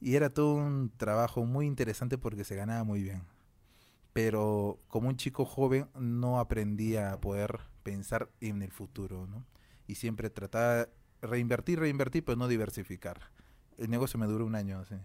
y 0.00 0.16
era 0.16 0.30
todo 0.30 0.54
un 0.56 0.92
trabajo 0.96 1.44
muy 1.46 1.66
interesante 1.66 2.18
porque 2.18 2.44
se 2.44 2.56
ganaba 2.56 2.84
muy 2.84 3.02
bien. 3.02 3.22
Pero 4.20 4.80
como 4.88 5.08
un 5.08 5.16
chico 5.16 5.44
joven 5.44 5.86
no 5.94 6.40
aprendía 6.40 7.12
a 7.12 7.20
poder 7.20 7.60
pensar 7.84 8.28
en 8.40 8.62
el 8.62 8.72
futuro, 8.72 9.28
¿no? 9.28 9.44
Y 9.86 9.94
siempre 9.94 10.28
trataba 10.28 10.74
de 10.74 10.88
reinvertir, 11.22 11.78
reinvertir, 11.78 12.24
pero 12.24 12.34
no 12.34 12.48
diversificar. 12.48 13.30
El 13.76 13.90
negocio 13.90 14.18
me 14.18 14.26
duró 14.26 14.44
un 14.44 14.56
año, 14.56 14.84
sí. 14.86 14.96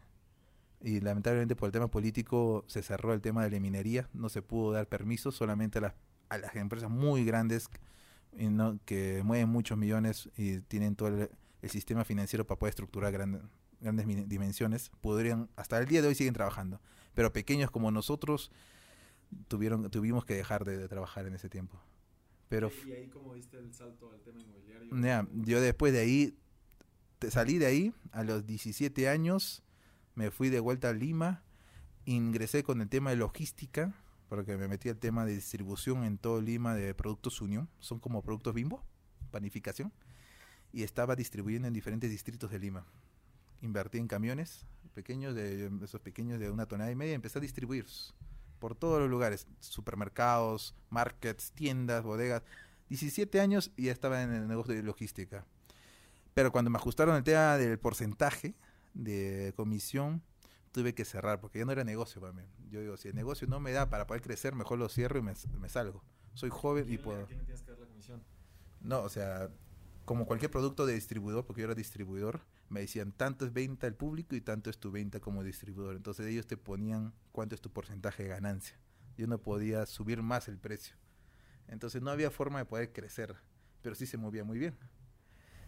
Y 0.82 1.00
lamentablemente 1.00 1.56
por 1.56 1.68
el 1.68 1.72
tema 1.74 1.90
político 1.92 2.66
se 2.66 2.82
cerró 2.82 3.14
el 3.14 3.22
tema 3.22 3.44
de 3.44 3.52
la 3.52 3.60
minería, 3.60 4.10
no 4.14 4.30
se 4.30 4.42
pudo 4.42 4.72
dar 4.72 4.88
permiso 4.88 5.32
solamente 5.32 5.78
a 5.78 5.82
las, 5.82 5.94
a 6.30 6.40
las 6.40 6.56
empresas 6.56 6.90
muy 6.90 7.24
grandes 7.24 7.70
y 8.36 8.48
no- 8.48 8.80
que 8.84 9.22
mueven 9.24 9.48
muchos 9.48 9.78
millones 9.78 10.32
y 10.38 10.58
tienen 10.62 10.96
todo 10.96 11.10
el, 11.10 11.30
el 11.62 11.70
sistema 11.70 12.04
financiero 12.04 12.48
para 12.48 12.58
poder 12.58 12.72
estructurar 12.72 13.14
grande- 13.14 13.44
grandes 13.80 14.08
min- 14.08 14.28
dimensiones, 14.28 14.90
podrían, 15.02 15.52
hasta 15.56 15.78
el 15.78 15.86
día 15.86 16.02
de 16.02 16.08
hoy 16.08 16.16
siguen 16.16 16.34
trabajando, 16.34 16.82
pero 17.14 17.32
pequeños 17.32 17.70
como 17.70 17.92
nosotros 17.92 18.50
tuvieron, 19.48 19.90
tuvimos 19.90 20.26
que 20.26 20.36
dejar 20.36 20.66
de, 20.66 20.78
de 20.78 20.88
trabajar 20.88 21.26
en 21.28 21.34
ese 21.34 21.50
tiempo. 21.50 21.80
Pero 22.50 22.72
y 22.86 22.92
ahí 22.92 23.08
como 23.08 23.34
viste 23.34 23.58
el 23.58 23.74
salto 23.74 24.12
al 24.12 24.22
tema 24.22 24.40
inmobiliario. 24.42 24.90
yo 25.44 25.60
después 25.62 25.92
de 25.94 26.00
ahí, 26.02 26.38
te- 27.20 27.32
salí 27.32 27.58
de 27.58 27.66
ahí 27.66 27.94
a 28.12 28.24
los 28.24 28.46
17 28.46 29.10
años, 29.10 29.64
me 30.16 30.30
fui 30.30 30.50
de 30.50 30.60
vuelta 30.60 30.90
a 30.90 30.94
Lima, 30.94 31.44
ingresé 32.06 32.64
con 32.64 32.82
el 32.82 32.90
tema 32.90 33.10
de 33.10 33.16
logística, 33.16 33.96
porque 34.30 34.58
me 34.58 34.68
metí 34.68 34.90
al 34.90 34.98
tema 34.98 35.26
de 35.26 35.34
distribución 35.34 36.04
en 36.04 36.18
todo 36.18 36.42
Lima 36.42 36.76
de 36.76 36.94
productos 36.94 37.42
Unión, 37.42 37.70
son 37.80 38.00
como 38.00 38.22
productos 38.22 38.54
bimbo, 38.54 38.84
panificación, 39.32 39.92
y 40.72 40.84
estaba 40.84 41.16
distribuyendo 41.16 41.68
en 41.68 41.74
diferentes 41.74 42.10
distritos 42.10 42.52
de 42.52 42.60
Lima. 42.60 42.86
invertí 43.62 43.98
en 43.98 44.08
camiones 44.08 44.66
pequeños, 44.94 45.34
de 45.34 45.72
esos 45.84 46.02
pequeños 46.02 46.40
de 46.40 46.52
una 46.52 46.66
tonelada 46.68 46.92
y 46.92 46.96
media, 46.96 47.14
y 47.14 47.16
empecé 47.16 47.40
a 47.40 47.42
distribuir 47.42 47.86
por 48.64 48.76
todos 48.76 49.02
los 49.02 49.10
lugares, 49.10 49.46
supermercados, 49.60 50.74
markets, 50.90 51.52
tiendas, 51.52 52.02
bodegas. 52.02 52.44
17 52.88 53.42
años 53.42 53.74
y 53.76 53.88
ya 53.88 53.92
estaba 53.92 54.22
en 54.22 54.32
el 54.32 54.48
negocio 54.48 54.74
de 54.74 54.82
logística. 54.84 55.46
Pero 56.34 56.54
cuando 56.54 56.72
me 56.72 56.78
ajustaron 56.78 57.18
el 57.18 57.26
tema 57.26 57.58
del 57.58 57.78
porcentaje 57.78 58.56
de 58.94 59.52
comisión, 59.58 60.22
tuve 60.72 60.96
que 60.96 61.04
cerrar 61.04 61.42
porque 61.42 61.60
ya 61.60 61.66
no 61.66 61.74
era 61.74 61.84
negocio 61.84 62.22
para 62.22 62.32
mí. 62.32 62.44
Yo 62.70 62.80
digo, 62.80 62.96
si 62.96 63.10
el 63.10 63.16
negocio 63.16 63.50
no 63.50 63.60
me 63.60 63.74
da 63.74 63.90
para 63.90 64.08
poder 64.08 64.22
crecer, 64.22 64.56
mejor 64.56 64.80
lo 64.80 64.88
cierro 64.88 65.20
y 65.20 65.24
me, 65.24 65.34
me 65.60 65.68
salgo. 65.68 66.02
Soy 66.34 66.50
joven 66.50 66.86
y 66.88 66.98
puedo... 66.98 67.26
quién 67.26 67.40
le 67.40 67.44
tienes 67.44 67.64
que 67.64 67.72
dar 67.72 67.82
la 67.82 67.88
comisión? 67.88 68.24
No, 68.80 69.02
o 69.02 69.10
sea, 69.10 69.50
como 70.06 70.26
cualquier 70.26 70.52
producto 70.52 70.86
de 70.86 70.94
distribuidor, 70.94 71.46
porque 71.46 71.64
yo 71.64 71.66
era 71.66 71.76
distribuidor, 71.76 72.40
me 72.74 72.82
decían 72.82 73.12
tanto 73.12 73.46
es 73.46 73.54
venta 73.54 73.88
al 73.88 73.94
público 73.94 74.36
y 74.36 74.42
tanto 74.42 74.70
es 74.70 74.78
tu 74.78 74.92
venta 74.92 75.20
como 75.20 75.44
distribuidor. 75.44 75.96
Entonces 75.96 76.26
ellos 76.26 76.48
te 76.48 76.58
ponían 76.58 77.14
cuánto 77.32 77.56
es 77.56 77.62
tu 77.62 77.72
porcentaje 77.72 78.24
de 78.24 78.30
ganancia. 78.30 78.78
Yo 79.18 79.28
no 79.28 79.38
podía 79.38 79.86
subir 79.86 80.22
más 80.24 80.48
el 80.48 80.58
precio. 80.58 80.96
Entonces 81.68 82.02
no 82.02 82.10
había 82.10 82.32
forma 82.32 82.60
de 82.60 82.66
poder 82.66 82.92
crecer, 82.92 83.36
pero 83.82 83.96
sí 83.96 84.06
se 84.06 84.18
movía 84.18 84.44
muy 84.44 84.58
bien. 84.58 84.76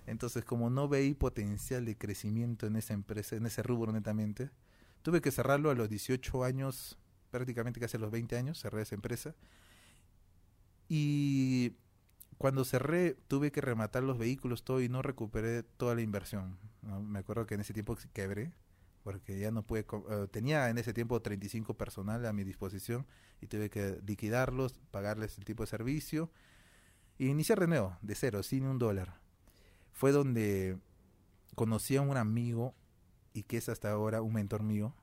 Entonces 0.08 0.44
como 0.44 0.70
no 0.70 0.88
veí 0.88 1.14
potencial 1.14 1.86
de 1.86 1.98
crecimiento 1.98 2.68
en 2.68 2.76
esa 2.76 2.94
empresa, 2.94 3.36
en 3.36 3.46
ese 3.46 3.64
rubro 3.64 3.92
netamente, 3.92 4.50
tuve 5.04 5.22
que 5.22 5.32
cerrarlo 5.32 5.70
a 5.70 5.76
los 5.76 5.90
18 5.90 6.44
años, 6.44 6.98
prácticamente 7.30 7.80
casi 7.80 7.98
a 7.98 8.00
los 8.00 8.12
20 8.12 8.36
años, 8.36 8.60
cerré 8.60 8.82
esa 8.82 8.96
empresa. 8.96 9.36
Y 10.90 11.76
cuando 12.38 12.66
cerré 12.66 13.16
tuve 13.28 13.52
que 13.52 13.62
rematar 13.62 14.04
los 14.04 14.18
vehículos 14.18 14.64
todo 14.64 14.82
y 14.82 14.90
no 14.90 15.02
recuperé 15.02 15.64
toda 15.64 15.96
la 15.96 16.02
inversión. 16.02 16.58
Me 16.82 17.20
acuerdo 17.20 17.46
que 17.46 17.56
en 17.56 17.62
ese 17.62 17.74
tiempo 17.74 17.98
quebré 18.14 18.54
porque 19.06 19.38
ya 19.38 19.52
no 19.52 19.62
pude, 19.62 19.86
uh, 19.92 20.28
tenía 20.28 20.68
en 20.72 20.80
ese 20.80 20.92
tiempo 20.92 21.22
35 21.22 21.76
personal 21.76 22.26
a 22.26 22.34
mi 22.34 22.44
disposición 22.44 23.06
y 23.40 23.46
tuve 23.46 23.70
que 23.70 24.02
liquidarlos, 24.04 24.80
pagarles 24.90 25.38
el 25.38 25.46
tipo 25.46 25.62
de 25.62 25.68
servicio 25.68 26.32
y 27.20 27.28
iniciar 27.28 27.60
de 27.60 27.68
nuevo, 27.68 27.96
de 28.02 28.16
cero, 28.16 28.42
sin 28.42 28.66
un 28.66 28.80
dólar. 28.80 29.20
Fue 29.92 30.12
donde 30.12 30.80
conocí 31.54 31.96
a 31.98 32.02
un 32.02 32.18
amigo 32.18 32.74
y 33.32 33.44
que 33.44 33.58
es 33.58 33.70
hasta 33.70 33.92
ahora 33.92 34.24
un 34.24 34.34
mentor 34.34 34.64
mío, 34.64 34.96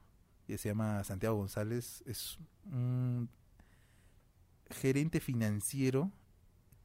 y 0.49 0.59
se 0.59 0.71
llama 0.71 1.05
Santiago 1.05 1.37
González, 1.37 2.03
es 2.05 2.41
un 2.65 3.31
gerente 4.69 5.21
financiero 5.21 6.11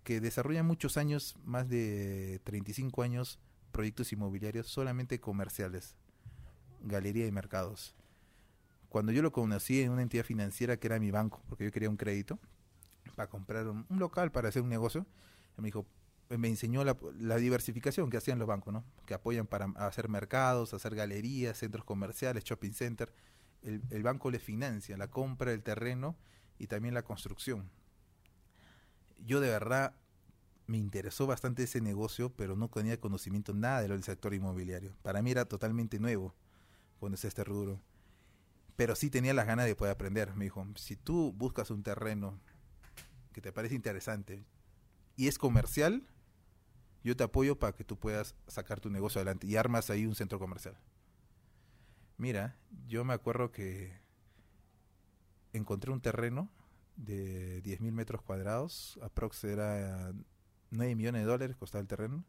que 0.08 0.22
desarrolla 0.22 0.64
muchos 0.64 0.96
años, 0.96 1.36
más 1.44 1.68
de 1.68 2.40
35 2.46 3.04
años, 3.04 3.40
proyectos 3.74 4.14
inmobiliarios 4.14 4.68
solamente 4.68 5.20
comerciales, 5.20 5.98
galería 6.82 7.28
y 7.28 7.32
mercados. 7.34 7.94
Cuando 8.88 9.12
yo 9.12 9.22
lo 9.22 9.34
conocí 9.34 9.82
en 9.82 9.92
una 9.92 10.04
entidad 10.04 10.24
financiera 10.24 10.78
que 10.78 10.88
era 10.88 10.98
mi 10.98 11.12
banco, 11.12 11.44
porque 11.50 11.66
yo 11.66 11.74
quería 11.74 11.90
un 11.90 11.98
crédito 11.98 12.40
para 13.18 13.30
comprar 13.30 13.68
un, 13.68 13.86
local, 13.90 14.32
para 14.32 14.48
hacer 14.48 14.62
un 14.62 14.70
negocio, 14.70 15.06
me 15.58 15.66
dijo, 15.66 15.86
me 16.30 16.48
enseñó 16.48 16.86
la, 16.86 17.36
diversificación 17.36 18.10
que 18.10 18.16
hacían 18.16 18.40
los 18.40 18.48
bancos, 18.48 18.74
¿no? 18.74 18.86
Que 19.06 19.14
apoyan 19.14 19.46
para 19.46 19.66
hacer 19.76 20.08
mercados, 20.08 20.74
hacer 20.74 20.96
galerías, 20.96 21.58
centros 21.58 21.84
comerciales, 21.84 22.46
shopping 22.46 22.72
center. 22.72 23.12
El, 23.62 23.82
el 23.90 24.04
banco 24.04 24.32
le 24.32 24.40
financia 24.40 24.96
la 24.96 25.10
compra 25.10 25.52
del 25.52 25.64
terreno 25.64 26.16
y 26.60 26.68
también 26.68 26.94
la 26.94 27.02
construcción 27.02 27.70
yo 29.26 29.40
de 29.40 29.50
verdad 29.50 29.96
me 30.68 30.78
interesó 30.78 31.28
bastante 31.28 31.64
ese 31.64 31.82
negocio, 31.82 32.34
pero 32.36 32.56
no 32.56 32.70
tenía 32.70 33.00
conocimiento 33.00 33.54
nada 33.54 33.82
del 33.82 34.04
sector 34.04 34.34
inmobiliario. 34.34 34.98
Para 35.02 35.22
mí 35.22 35.32
era 35.32 35.46
totalmente 35.46 36.00
nuevo 36.00 36.36
es 37.14 37.26
este 37.26 37.44
rubro. 37.44 37.82
Pero 38.76 38.96
sí 38.96 39.10
tenía 39.10 39.34
las 39.34 39.48
ganas 39.48 39.66
de 39.66 39.76
poder 39.76 39.94
aprender. 39.94 40.36
Me 40.36 40.46
dijo, 40.46 40.66
si 40.76 40.96
tú 40.96 41.34
buscas 41.34 41.72
un 41.72 41.84
terreno 41.84 42.40
que 43.34 43.42
te 43.42 43.52
parece 43.52 43.76
interesante 43.76 44.46
y 45.16 45.28
es 45.28 45.38
comercial, 45.38 46.08
yo 47.04 47.16
te 47.16 47.24
apoyo 47.24 47.58
para 47.58 47.74
que 47.74 47.84
tú 47.84 47.98
puedas 47.98 48.36
sacar 48.48 48.80
tu 48.80 48.90
negocio 48.90 49.20
adelante 49.20 49.48
y 49.48 49.56
armas 49.56 49.90
ahí 49.90 50.06
un 50.06 50.16
centro 50.16 50.40
comercial. 50.40 50.78
Mira, 52.18 52.58
yo 52.88 53.04
me 53.06 53.14
acuerdo 53.14 53.52
que 53.52 54.00
encontré 55.54 55.92
un 55.92 56.02
terreno 56.02 56.50
de 56.98 57.64
10.000 57.64 57.92
metros 57.92 58.22
cuadrados, 58.22 59.00
aprox 59.02 59.44
era 59.46 60.12
9 60.72 60.96
millones 60.96 61.22
de 61.22 61.28
dólares 61.28 61.56
costaba 61.56 61.82
el 61.82 61.88
terreno. 61.88 62.26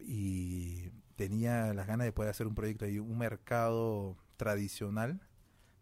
Y 0.00 0.90
tenía 1.16 1.74
las 1.74 1.86
ganas 1.86 2.06
de 2.06 2.12
poder 2.12 2.30
hacer 2.30 2.46
un 2.46 2.54
proyecto 2.54 2.84
ahí, 2.84 2.98
un 2.98 3.18
mercado 3.18 4.16
tradicional 4.36 5.20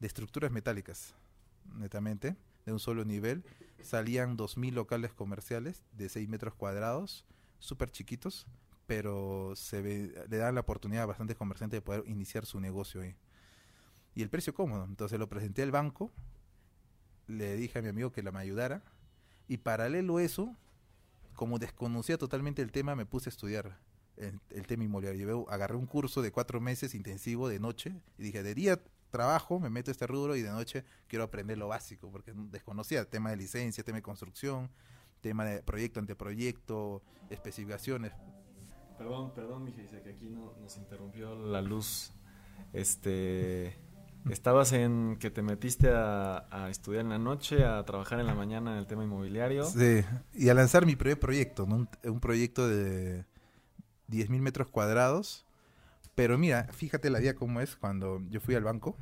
de 0.00 0.06
estructuras 0.06 0.50
metálicas, 0.50 1.14
netamente, 1.74 2.36
de 2.64 2.72
un 2.72 2.80
solo 2.80 3.04
nivel. 3.04 3.44
Salían 3.82 4.36
2.000 4.36 4.72
locales 4.72 5.12
comerciales 5.12 5.84
de 5.92 6.08
6 6.08 6.28
metros 6.28 6.54
cuadrados, 6.54 7.24
súper 7.58 7.90
chiquitos, 7.90 8.46
pero 8.86 9.52
se 9.54 9.82
le 9.82 10.38
dan 10.38 10.54
la 10.54 10.62
oportunidad 10.62 11.04
a 11.04 11.06
bastantes 11.06 11.36
comerciantes 11.36 11.78
de 11.78 11.82
poder 11.82 12.04
iniciar 12.06 12.46
su 12.46 12.58
negocio 12.58 13.02
ahí. 13.02 13.16
Y 14.14 14.22
el 14.22 14.30
precio 14.30 14.54
cómodo. 14.54 14.84
Entonces 14.84 15.18
lo 15.18 15.28
presenté 15.28 15.62
al 15.62 15.70
banco 15.70 16.10
le 17.26 17.56
dije 17.56 17.78
a 17.78 17.82
mi 17.82 17.88
amigo 17.88 18.12
que 18.12 18.22
la 18.22 18.32
me 18.32 18.40
ayudara. 18.40 18.82
Y 19.48 19.58
paralelo 19.58 20.16
a 20.16 20.22
eso, 20.22 20.56
como 21.34 21.58
desconocía 21.58 22.18
totalmente 22.18 22.62
el 22.62 22.72
tema, 22.72 22.94
me 22.96 23.06
puse 23.06 23.28
a 23.28 23.32
estudiar 23.32 23.78
el, 24.16 24.66
tema 24.66 24.84
inmobiliario. 24.84 25.48
agarré 25.50 25.76
un 25.76 25.86
curso 25.86 26.22
de 26.22 26.32
cuatro 26.32 26.60
meses 26.60 26.94
intensivo 26.94 27.48
de 27.48 27.60
noche 27.60 27.94
y 28.18 28.24
dije, 28.24 28.42
de 28.42 28.54
día 28.54 28.80
trabajo, 29.10 29.60
me 29.60 29.70
meto 29.70 29.90
a 29.90 29.92
este 29.92 30.06
rubro 30.06 30.36
y 30.36 30.42
de 30.42 30.50
noche 30.50 30.84
quiero 31.06 31.24
aprender 31.24 31.58
lo 31.58 31.68
básico, 31.68 32.10
porque 32.10 32.32
desconocía 32.34 33.00
el 33.00 33.06
tema 33.06 33.30
de 33.30 33.36
licencia, 33.36 33.84
tema 33.84 33.96
de 33.96 34.02
construcción, 34.02 34.70
tema 35.20 35.44
de 35.44 35.62
proyecto 35.62 36.00
ante 36.00 36.14
proyecto, 36.14 37.02
especificaciones. 37.30 38.12
Perdón, 38.98 39.32
perdón, 39.34 39.64
mi 39.64 39.72
que 39.72 40.10
aquí 40.10 40.28
no, 40.28 40.54
nos 40.60 40.76
interrumpió 40.76 41.34
la 41.34 41.60
luz. 41.60 42.12
Este 42.72 43.76
Estabas 44.30 44.72
en 44.72 45.16
que 45.20 45.30
te 45.30 45.42
metiste 45.42 45.88
a, 45.90 46.66
estudiar 46.68 47.02
en 47.02 47.10
la 47.10 47.18
noche, 47.18 47.64
a 47.64 47.84
trabajar 47.84 48.18
en 48.18 48.26
la 48.26 48.34
mañana 48.34 48.72
en 48.72 48.78
el 48.78 48.86
tema 48.86 49.04
inmobiliario. 49.04 49.64
Sí, 49.64 50.04
y 50.34 50.48
a 50.48 50.54
lanzar 50.54 50.84
mi 50.84 50.96
primer 50.96 51.20
proyecto, 51.20 51.64
un, 51.64 52.20
proyecto 52.20 52.68
de 52.68 53.24
10.000 54.10 54.40
metros 54.40 54.68
cuadrados. 54.68 55.46
Pero 56.16 56.38
mira, 56.38 56.64
fíjate 56.72 57.10
la 57.10 57.20
vida 57.20 57.34
cómo 57.34 57.60
es 57.60 57.76
cuando 57.76 58.20
yo 58.30 58.40
fui 58.40 58.54
al 58.54 58.64
banco, 58.64 58.96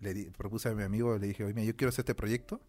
le, 0.00 0.30
propuse 0.36 0.68
a 0.68 0.74
mi 0.74 0.82
amigo, 0.82 1.16
le 1.16 1.28
dije, 1.28 1.44
oye, 1.44 1.64
yo 1.64 1.76
quiero 1.76 1.88
hacer 1.90 2.02
este 2.02 2.14
proyecto, 2.14 2.60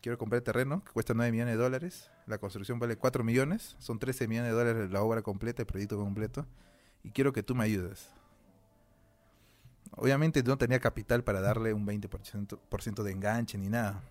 quiero 0.00 0.18
comprar 0.18 0.42
terreno 0.42 0.82
que 0.82 0.92
cuesta 0.92 1.14
9 1.14 1.30
millones 1.30 1.56
de 1.56 1.62
dólares, 1.62 2.10
la 2.26 2.38
construcción 2.38 2.78
vale 2.78 2.96
4 2.96 3.22
millones, 3.22 3.76
son 3.78 3.98
13 3.98 4.26
millones 4.28 4.52
de 4.52 4.58
dólares 4.58 4.90
la 4.90 5.02
obra 5.02 5.22
completa, 5.22 5.62
el 5.62 5.66
proyecto 5.66 5.98
completo, 5.98 6.46
y 7.04 7.10
quiero 7.10 7.32
que 7.32 7.42
tú 7.42 7.54
me 7.54 7.64
ayudes. 7.64 8.08
Obviamente 9.92 10.42
no 10.42 10.58
tenía 10.58 10.80
capital 10.80 11.24
para 11.24 11.40
darle 11.40 11.72
un 11.72 11.86
20% 11.86 13.02
de 13.02 13.10
enganche 13.12 13.58
ni 13.58 13.68
nada. 13.68 14.02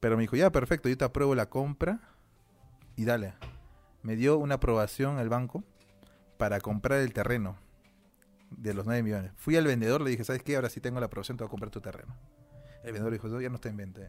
Pero 0.00 0.16
me 0.16 0.22
dijo, 0.22 0.36
ya, 0.36 0.50
perfecto, 0.50 0.88
yo 0.88 0.96
te 0.96 1.04
apruebo 1.04 1.34
la 1.34 1.48
compra 1.48 2.00
y 2.96 3.04
dale. 3.04 3.34
Me 4.02 4.16
dio 4.16 4.38
una 4.38 4.56
aprobación 4.56 5.18
al 5.18 5.28
banco 5.28 5.62
para 6.38 6.60
comprar 6.60 7.00
el 7.00 7.12
terreno 7.12 7.56
de 8.50 8.74
los 8.74 8.84
9 8.84 9.02
millones. 9.02 9.32
Fui 9.36 9.56
al 9.56 9.64
vendedor, 9.64 10.00
le 10.00 10.10
dije, 10.10 10.24
¿sabes 10.24 10.42
qué? 10.42 10.56
Ahora 10.56 10.68
sí 10.68 10.80
tengo 10.80 10.98
la 10.98 11.06
aprobación, 11.06 11.36
te 11.36 11.44
voy 11.44 11.48
a 11.48 11.50
comprar 11.50 11.70
tu 11.70 11.80
terreno. 11.80 12.16
El 12.82 12.92
vendedor 12.92 13.12
dijo, 13.12 13.28
no, 13.28 13.40
ya 13.40 13.48
no 13.48 13.54
está 13.54 13.68
en 13.68 13.76
venta. 13.76 14.00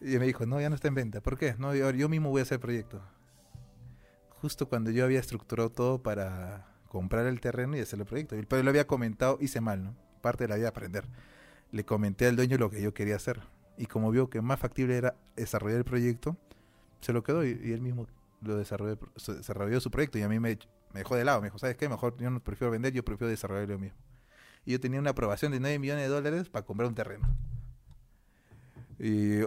Y 0.00 0.18
me 0.18 0.26
dijo, 0.26 0.44
no, 0.46 0.60
ya 0.60 0.68
no 0.68 0.74
está 0.74 0.88
en 0.88 0.94
venta. 0.94 1.20
¿Por 1.22 1.38
qué? 1.38 1.54
No, 1.58 1.74
yo, 1.74 1.90
yo 1.90 2.08
mismo 2.08 2.30
voy 2.30 2.40
a 2.40 2.42
hacer 2.42 2.56
el 2.56 2.60
proyecto. 2.60 3.00
Justo 4.42 4.68
cuando 4.68 4.90
yo 4.90 5.04
había 5.04 5.18
estructurado 5.18 5.70
todo 5.70 6.02
para 6.02 6.66
comprar 6.88 7.26
el 7.26 7.40
terreno 7.40 7.76
y 7.76 7.80
hacer 7.80 7.98
el 8.00 8.06
proyecto. 8.06 8.36
Pero 8.48 8.62
lo 8.62 8.70
había 8.70 8.86
comentado, 8.86 9.38
hice 9.40 9.60
mal, 9.60 9.84
¿no? 9.84 9.94
Parte 10.20 10.44
de 10.44 10.48
la 10.48 10.56
vida 10.56 10.68
aprender. 10.68 11.04
Le 11.70 11.84
comenté 11.84 12.26
al 12.26 12.36
dueño 12.36 12.58
lo 12.58 12.70
que 12.70 12.82
yo 12.82 12.94
quería 12.94 13.16
hacer. 13.16 13.40
Y 13.76 13.86
como 13.86 14.10
vio 14.10 14.28
que 14.28 14.40
más 14.40 14.58
factible 14.58 14.96
era 14.96 15.14
desarrollar 15.36 15.78
el 15.78 15.84
proyecto, 15.84 16.36
se 17.00 17.12
lo 17.12 17.22
quedó 17.22 17.44
y, 17.44 17.50
él 17.50 17.80
mismo 17.80 18.06
lo 18.40 18.56
desarrolló, 18.56 18.98
desarrolló 19.14 19.80
su 19.80 19.90
proyecto 19.90 20.18
y 20.18 20.22
a 20.22 20.28
mí 20.28 20.40
me, 20.40 20.58
dejó 20.94 21.14
de 21.14 21.24
lado. 21.24 21.40
Me 21.40 21.48
dijo, 21.48 21.58
¿sabes 21.58 21.76
qué? 21.76 21.88
Mejor 21.88 22.16
yo 22.18 22.30
no 22.30 22.40
prefiero 22.40 22.70
vender, 22.70 22.92
yo 22.92 23.04
prefiero 23.04 23.30
desarrollar 23.30 23.68
lo 23.68 23.78
mismo. 23.78 23.98
Y 24.64 24.72
yo 24.72 24.80
tenía 24.80 24.98
una 24.98 25.10
aprobación 25.10 25.52
de 25.52 25.60
9 25.60 25.78
millones 25.78 26.04
de 26.04 26.08
dólares 26.08 26.48
para 26.48 26.64
comprar 26.64 26.88
un 26.88 26.94
terreno. 26.94 27.28
Y, 28.98 29.40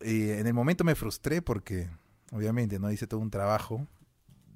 y 0.00 0.30
en 0.30 0.46
el 0.46 0.54
momento 0.54 0.84
me 0.84 0.94
frustré 0.94 1.42
porque, 1.42 1.90
obviamente, 2.32 2.78
no 2.78 2.90
hice 2.90 3.06
todo 3.06 3.20
un 3.20 3.30
trabajo 3.30 3.86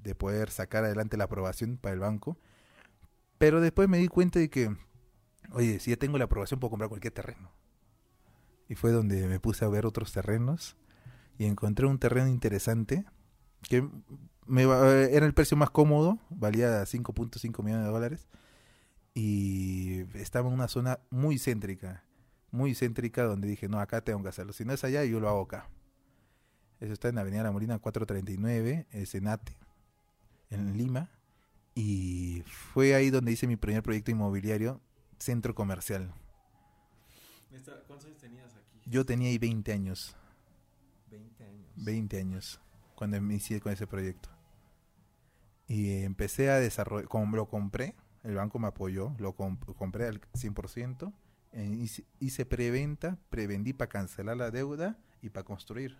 de 0.03 0.15
poder 0.15 0.49
sacar 0.49 0.83
adelante 0.83 1.17
la 1.17 1.25
aprobación 1.25 1.77
para 1.77 1.93
el 1.93 1.99
banco. 1.99 2.37
Pero 3.37 3.61
después 3.61 3.87
me 3.87 3.97
di 3.97 4.07
cuenta 4.07 4.39
de 4.39 4.49
que, 4.49 4.75
oye, 5.51 5.79
si 5.79 5.91
ya 5.91 5.97
tengo 5.97 6.17
la 6.17 6.25
aprobación 6.25 6.59
puedo 6.59 6.71
comprar 6.71 6.89
cualquier 6.89 7.13
terreno. 7.13 7.51
Y 8.67 8.75
fue 8.75 8.91
donde 8.91 9.27
me 9.27 9.39
puse 9.39 9.65
a 9.65 9.69
ver 9.69 9.85
otros 9.85 10.11
terrenos 10.11 10.77
y 11.37 11.45
encontré 11.45 11.85
un 11.85 11.99
terreno 11.99 12.27
interesante 12.27 13.05
que 13.63 13.87
era 14.57 15.25
el 15.25 15.33
precio 15.33 15.57
más 15.57 15.69
cómodo, 15.69 16.19
valía 16.29 16.81
5.5 16.83 17.63
millones 17.63 17.85
de 17.85 17.91
dólares 17.91 18.27
y 19.13 20.01
estaba 20.17 20.47
en 20.47 20.53
una 20.53 20.67
zona 20.67 20.99
muy 21.09 21.37
céntrica, 21.37 22.03
muy 22.51 22.73
céntrica 22.73 23.23
donde 23.23 23.47
dije, 23.47 23.67
no, 23.67 23.79
acá 23.79 24.01
tengo 24.01 24.21
que 24.23 24.29
hacerlo, 24.29 24.53
si 24.53 24.65
no 24.65 24.73
es 24.73 24.83
allá, 24.83 25.03
yo 25.03 25.19
lo 25.19 25.29
hago 25.29 25.41
acá. 25.41 25.69
Eso 26.79 26.93
está 26.93 27.09
en 27.09 27.17
Avenida 27.17 27.43
La 27.43 27.51
Molina 27.51 27.77
439, 27.79 28.87
es 28.91 29.13
en 30.49 30.77
Lima, 30.77 31.09
y 31.75 32.43
fue 32.45 32.95
ahí 32.95 33.09
donde 33.09 33.31
hice 33.31 33.47
mi 33.47 33.55
primer 33.55 33.83
proyecto 33.83 34.11
inmobiliario, 34.11 34.81
centro 35.17 35.55
comercial. 35.55 36.13
¿Cuántos 37.87 38.07
años 38.07 38.19
tenías 38.19 38.55
aquí? 38.55 38.81
Yo 38.85 39.05
tenía 39.05 39.29
ahí 39.29 39.37
20 39.37 39.71
años. 39.71 40.15
20 41.09 41.43
años. 41.43 41.67
20 41.75 42.19
años 42.19 42.59
cuando 42.95 43.15
inicié 43.15 43.61
con 43.61 43.71
ese 43.71 43.87
proyecto. 43.87 44.29
Y 45.67 46.03
empecé 46.03 46.49
a 46.49 46.59
desarrollar, 46.59 47.07
como 47.07 47.37
lo 47.37 47.47
compré, 47.47 47.95
el 48.23 48.35
banco 48.35 48.59
me 48.59 48.67
apoyó, 48.67 49.15
lo 49.17 49.33
compré 49.35 50.07
al 50.07 50.19
100%, 50.33 51.13
e 51.53 51.63
hice, 51.63 52.05
hice 52.19 52.45
preventa, 52.45 53.17
prevendí 53.29 53.71
para 53.71 53.87
cancelar 53.87 54.35
la 54.35 54.51
deuda 54.51 54.97
y 55.21 55.29
para 55.29 55.45
construir. 55.45 55.97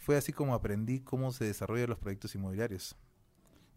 Fue 0.00 0.16
así 0.16 0.32
como 0.32 0.54
aprendí 0.54 1.00
cómo 1.00 1.30
se 1.30 1.44
desarrollan 1.44 1.90
los 1.90 1.98
proyectos 1.98 2.34
inmobiliarios. 2.34 2.96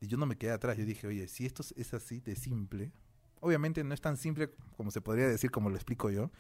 Y 0.01 0.07
yo 0.07 0.17
no 0.17 0.25
me 0.25 0.37
quedé 0.37 0.51
atrás, 0.51 0.77
yo 0.77 0.85
dije, 0.85 1.05
oye, 1.05 1.27
si 1.27 1.45
esto 1.45 1.63
es 1.75 1.93
así 1.93 2.19
de 2.21 2.35
simple, 2.35 2.91
obviamente 3.39 3.83
no 3.83 3.93
es 3.93 4.01
tan 4.01 4.17
simple 4.17 4.49
como 4.77 4.89
se 4.89 5.01
podría 5.01 5.27
decir, 5.27 5.51
como 5.51 5.69
lo 5.69 5.75
explico 5.75 6.09
yo, 6.09 6.31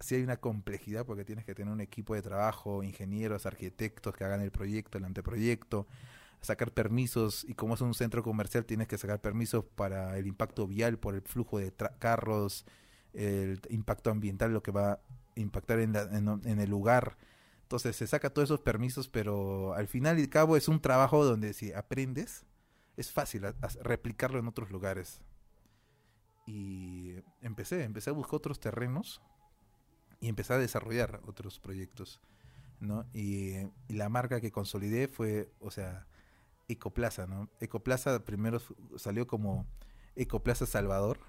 sí 0.00 0.16
hay 0.16 0.22
una 0.22 0.36
complejidad 0.36 1.06
porque 1.06 1.24
tienes 1.24 1.44
que 1.44 1.54
tener 1.54 1.72
un 1.72 1.80
equipo 1.80 2.14
de 2.14 2.22
trabajo, 2.22 2.82
ingenieros, 2.82 3.46
arquitectos 3.46 4.14
que 4.14 4.24
hagan 4.24 4.40
el 4.42 4.50
proyecto, 4.50 4.98
el 4.98 5.04
anteproyecto, 5.04 5.86
sacar 6.40 6.72
permisos 6.72 7.44
y 7.48 7.54
como 7.54 7.74
es 7.74 7.80
un 7.80 7.94
centro 7.94 8.22
comercial 8.22 8.64
tienes 8.64 8.88
que 8.88 8.98
sacar 8.98 9.20
permisos 9.20 9.64
para 9.64 10.18
el 10.18 10.26
impacto 10.26 10.66
vial 10.66 10.98
por 10.98 11.14
el 11.14 11.22
flujo 11.22 11.58
de 11.58 11.72
carros, 11.98 12.64
el 13.12 13.60
impacto 13.70 14.10
ambiental, 14.10 14.52
lo 14.52 14.62
que 14.62 14.70
va 14.70 14.92
a 14.92 15.00
impactar 15.36 15.80
en, 15.80 15.94
en, 15.96 16.60
el 16.60 16.70
lugar. 16.70 17.16
Entonces 17.70 17.94
se 17.94 18.08
saca 18.08 18.30
todos 18.30 18.48
esos 18.48 18.58
permisos, 18.58 19.08
pero 19.08 19.74
al 19.74 19.86
final 19.86 20.18
y 20.18 20.22
al 20.22 20.28
cabo 20.28 20.56
es 20.56 20.66
un 20.66 20.80
trabajo 20.80 21.24
donde 21.24 21.52
si 21.52 21.72
aprendes, 21.72 22.44
es 22.96 23.12
fácil 23.12 23.44
replicarlo 23.82 24.40
en 24.40 24.48
otros 24.48 24.72
lugares. 24.72 25.22
Y 26.46 27.14
empecé, 27.40 27.84
empecé 27.84 28.10
a 28.10 28.12
buscar 28.12 28.38
otros 28.38 28.58
terrenos 28.58 29.22
y 30.18 30.26
empecé 30.26 30.54
a 30.54 30.58
desarrollar 30.58 31.20
otros 31.26 31.60
proyectos, 31.60 32.20
¿no? 32.80 33.06
Y, 33.14 33.52
la 33.86 34.08
marca 34.08 34.40
que 34.40 34.50
consolidé 34.50 35.06
fue, 35.06 35.52
o 35.60 35.70
sea, 35.70 36.08
Ecoplaza, 36.66 37.28
¿no? 37.28 37.48
Ecoplaza 37.60 38.24
primero 38.24 38.58
salió 38.96 39.28
como 39.28 39.64
Ecoplaza 40.16 40.66
Salvador, 40.66 41.20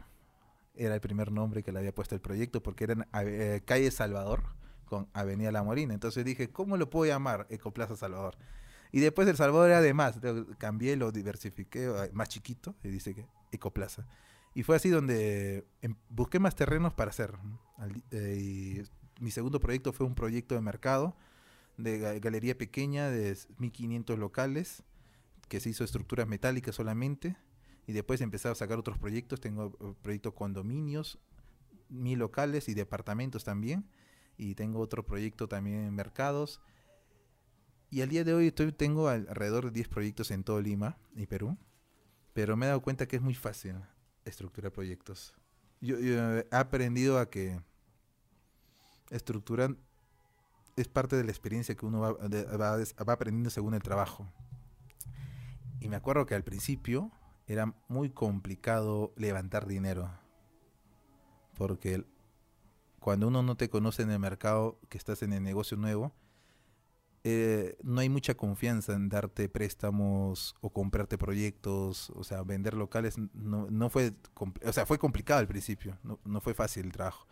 era 0.74 0.96
el 0.96 1.02
primer 1.02 1.32
nombre 1.32 1.62
que 1.62 1.72
le 1.72 1.78
había 1.78 1.94
puesto 1.94 2.16
el 2.16 2.22
proyecto 2.22 2.64
porque 2.64 2.86
era 2.86 3.08
eh, 3.14 3.62
calle 3.64 3.92
Salvador 3.92 4.60
con 4.92 5.08
Avenida 5.14 5.54
La 5.54 5.64
Morina. 5.64 5.94
Entonces 5.94 6.26
dije, 6.26 6.50
¿cómo 6.52 6.76
lo 6.76 6.90
puedo 6.90 7.10
llamar 7.10 7.48
Ecoplaza 7.50 7.96
Salvador? 7.96 8.36
Y 8.92 9.00
después 9.00 9.26
El 9.26 9.38
Salvador 9.38 9.70
era 9.70 9.80
de 9.80 9.94
más, 9.94 10.20
cambié, 10.58 10.98
lo 10.98 11.14
diversifiqué, 11.14 12.10
más 12.12 12.28
chiquito, 12.28 12.76
y 12.84 12.90
dice 12.90 13.16
que 13.16 13.26
Ecoplaza. 13.54 14.06
Y 14.54 14.64
fue 14.64 14.76
así 14.76 14.90
donde 14.90 15.66
em, 15.82 15.96
busqué 16.10 16.40
más 16.40 16.56
terrenos 16.56 16.94
para 16.94 17.12
hacer. 17.12 17.32
Eh, 18.12 18.84
mi 19.22 19.32
segundo 19.32 19.62
proyecto 19.62 19.94
fue 19.94 20.06
un 20.06 20.14
proyecto 20.14 20.56
de 20.56 20.62
mercado, 20.62 21.16
de 21.78 22.20
galería 22.20 22.58
pequeña, 22.58 23.10
de 23.10 23.38
1500 23.60 24.20
locales, 24.20 24.84
que 25.48 25.62
se 25.62 25.70
hizo 25.70 25.86
estructuras 25.86 26.28
metálicas 26.28 26.76
solamente. 26.76 27.38
Y 27.88 27.94
después 27.94 28.20
empecé 28.20 28.50
a 28.50 28.56
sacar 28.56 28.78
otros 28.78 28.98
proyectos. 28.98 29.40
Tengo 29.40 29.72
eh, 29.80 29.94
proyectos 30.02 30.34
condominios, 30.34 31.18
mil 31.88 32.20
locales 32.20 32.68
y 32.68 32.74
departamentos 32.74 33.46
también. 33.46 33.86
Y 34.42 34.56
tengo 34.56 34.80
otro 34.80 35.06
proyecto 35.06 35.48
también 35.48 35.86
en 35.86 35.94
mercados. 35.94 36.62
Y 37.92 38.02
al 38.02 38.10
día 38.10 38.24
de 38.24 38.34
hoy 38.34 38.48
estoy, 38.48 38.72
tengo 38.72 39.08
alrededor 39.08 39.66
de 39.66 39.72
10 39.72 39.88
proyectos 39.88 40.32
en 40.32 40.44
todo 40.44 40.60
Lima 40.60 40.98
y 41.16 41.28
Perú. 41.28 41.60
Pero 42.34 42.58
me 42.58 42.66
he 42.66 42.70
dado 42.70 42.82
cuenta 42.82 43.08
que 43.08 43.18
es 43.18 43.22
muy 43.22 43.36
fácil 43.36 43.76
estructurar 44.26 44.72
proyectos. 44.72 45.36
Yo, 45.80 45.96
he 46.00 46.48
aprendido 46.50 47.20
a 47.20 47.30
que 47.30 47.62
estructurar 49.12 49.76
es 50.76 50.88
parte 50.88 51.16
de 51.18 51.24
la 51.24 51.30
experiencia 51.30 51.76
que 51.76 51.86
uno 51.86 52.00
va, 52.00 52.14
va, 52.14 53.14
aprendiendo 53.14 53.52
según 53.52 53.76
el 53.76 53.84
trabajo. 53.84 54.28
Y 55.80 55.88
me 55.88 55.98
acuerdo 55.98 56.26
que 56.26 56.34
al 56.34 56.44
principio 56.44 57.12
era 57.46 57.76
muy 57.90 58.10
complicado 58.10 59.14
levantar 59.18 59.68
dinero. 59.68 60.10
Porque 61.60 62.06
cuando 63.02 63.28
uno 63.28 63.42
no 63.42 63.58
te 63.58 63.68
conoce 63.68 64.04
en 64.04 64.12
el 64.12 64.20
mercado, 64.20 64.80
que 64.88 65.00
estás 65.00 65.24
en 65.24 65.34
el 65.34 65.42
negocio 65.42 65.76
nuevo, 65.76 66.14
eh, 67.24 67.76
no 67.82 68.02
hay 68.02 68.10
mucha 68.10 68.36
confianza 68.36 68.94
en 68.94 69.10
darte 69.10 69.50
préstamos 69.50 70.56
o 70.62 70.70
comprarte 70.70 71.18
proyectos, 71.18 72.12
o 72.12 72.24
sea, 72.24 72.44
vender 72.44 72.76
locales 72.76 73.18
no, 73.34 73.68
no 73.72 73.90
fue, 73.90 74.14
o 74.64 74.72
sea, 74.72 74.86
fue 74.86 75.00
complicado 75.00 75.40
al 75.40 75.48
principio, 75.48 75.98
no, 76.04 76.20
no 76.26 76.42
fue 76.42 76.54
fácil 76.54 76.86
el 76.86 76.92
trabajo. 76.92 77.26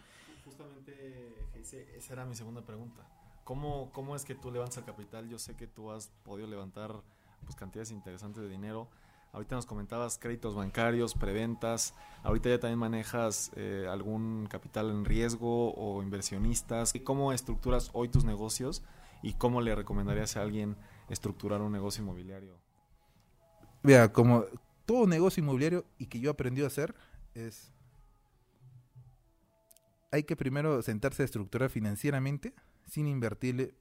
Justamente, 0.44 1.36
esa 1.62 2.14
era 2.14 2.26
mi 2.26 2.36
segunda 2.36 2.66
pregunta. 2.66 3.08
¿Cómo, 3.44 3.92
¿Cómo 3.94 4.16
es 4.16 4.26
que 4.26 4.34
tú 4.34 4.52
levantas 4.52 4.78
el 4.80 4.86
capital? 4.86 5.30
Yo 5.30 5.38
sé 5.38 5.56
que 5.56 5.68
tú 5.68 5.92
has 5.92 6.08
podido 6.24 6.48
levantar 6.48 7.04
pues, 7.46 7.56
cantidades 7.56 7.92
interesantes 7.92 8.42
de 8.42 8.50
dinero. 8.50 8.90
Ahorita 9.32 9.56
nos 9.56 9.65
comentabas 9.65 10.18
créditos 10.18 10.56
bancarios, 10.56 11.13
preventas. 11.13 11.94
Ahorita 12.24 12.50
ya 12.50 12.60
también 12.60 12.80
manejas 12.80 13.52
eh, 13.56 13.88
algún 13.89 14.48
capital 14.48 14.89
en 14.89 15.06
riesgo 15.06 15.74
o 15.76 16.02
inversionistas. 16.02 16.96
¿Y 16.96 17.02
cómo 17.02 17.32
estructuras 17.32 17.89
hoy 17.94 18.10
tus 18.10 18.26
negocios? 18.26 18.84
y 19.22 19.34
cómo 19.34 19.62
le 19.62 19.76
recomendarías 19.76 20.38
a 20.38 20.42
alguien 20.42 20.76
estructurar 21.10 21.62
un 21.62 21.72
negocio 21.72 22.04
inmobiliario? 22.04 22.58
Vea, 23.84 24.12
como 24.12 24.46
todo 24.86 25.08
negocio 25.08 25.42
inmobiliario 25.42 25.86
y 25.98 26.08
que 26.08 26.20
yo 26.20 26.32
aprendí 26.32 26.63
a 26.63 26.68
hacer 26.68 26.96
es 27.34 27.72
hay 30.12 30.24
que 30.24 30.36
primero 30.36 30.82
sentarse 30.82 31.22
a 31.22 31.26
estructurar 31.26 31.70
financieramente 31.70 32.54
sin 32.88 33.08
invertirle 33.08 33.76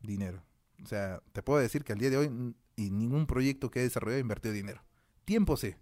dinero. 0.00 0.42
O 0.82 0.86
sea, 0.86 1.22
te 1.32 1.42
puedo 1.42 1.60
decir 1.60 1.84
que 1.84 1.92
al 1.92 1.98
día 1.98 2.10
de 2.10 2.16
hoy 2.16 2.54
y 2.76 2.90
ningún 2.90 3.26
proyecto 3.26 3.70
que 3.70 3.80
he 3.80 3.82
desarrollado 3.82 4.18
he 4.18 4.20
invertido 4.20 4.54
dinero. 4.54 4.82
Tiempo 5.24 5.56
sí, 5.56 5.74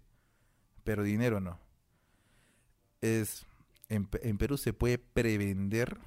pero 0.83 1.03
dinero 1.03 1.39
no. 1.39 1.59
Es 3.01 3.45
en, 3.89 4.07
en 4.21 4.37
Perú 4.37 4.57
se 4.57 4.73
puede 4.73 4.97
prevender. 4.97 5.97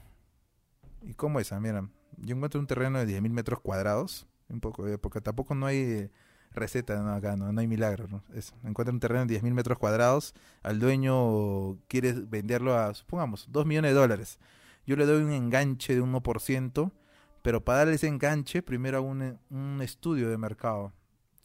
¿Y 1.02 1.14
cómo 1.14 1.40
es? 1.40 1.52
Ah, 1.52 1.60
mira, 1.60 1.88
yo 2.18 2.34
encuentro 2.34 2.60
un 2.60 2.66
terreno 2.66 2.98
de 2.98 3.06
10.000 3.20 3.30
metros 3.30 3.60
cuadrados, 3.60 4.26
un 4.48 4.60
poco, 4.60 4.86
eh, 4.88 4.98
porque 4.98 5.20
tampoco 5.20 5.54
no 5.54 5.66
hay 5.66 6.10
receta 6.52 7.14
acá, 7.14 7.36
no, 7.36 7.58
hay 7.58 7.66
milagro. 7.66 8.08
¿no? 8.08 8.22
encuentro 8.64 8.92
un 8.92 9.00
terreno 9.00 9.26
de 9.26 9.40
10.000 9.40 9.52
metros 9.52 9.78
cuadrados, 9.78 10.34
al 10.62 10.80
dueño 10.80 11.78
quiere 11.88 12.12
venderlo 12.12 12.74
a, 12.74 12.94
supongamos, 12.94 13.46
2 13.50 13.66
millones 13.66 13.92
de 13.92 14.00
dólares. 14.00 14.38
Yo 14.86 14.96
le 14.96 15.04
doy 15.04 15.22
un 15.22 15.32
enganche 15.32 15.94
de 15.94 16.02
1%, 16.02 16.92
pero 17.46 17.64
para 17.64 17.78
darle 17.78 17.94
ese 17.94 18.08
enganche, 18.08 18.60
primero 18.60 18.96
hago 18.96 19.06
un, 19.06 19.38
un 19.50 19.80
estudio 19.80 20.28
de 20.28 20.36
mercado, 20.36 20.92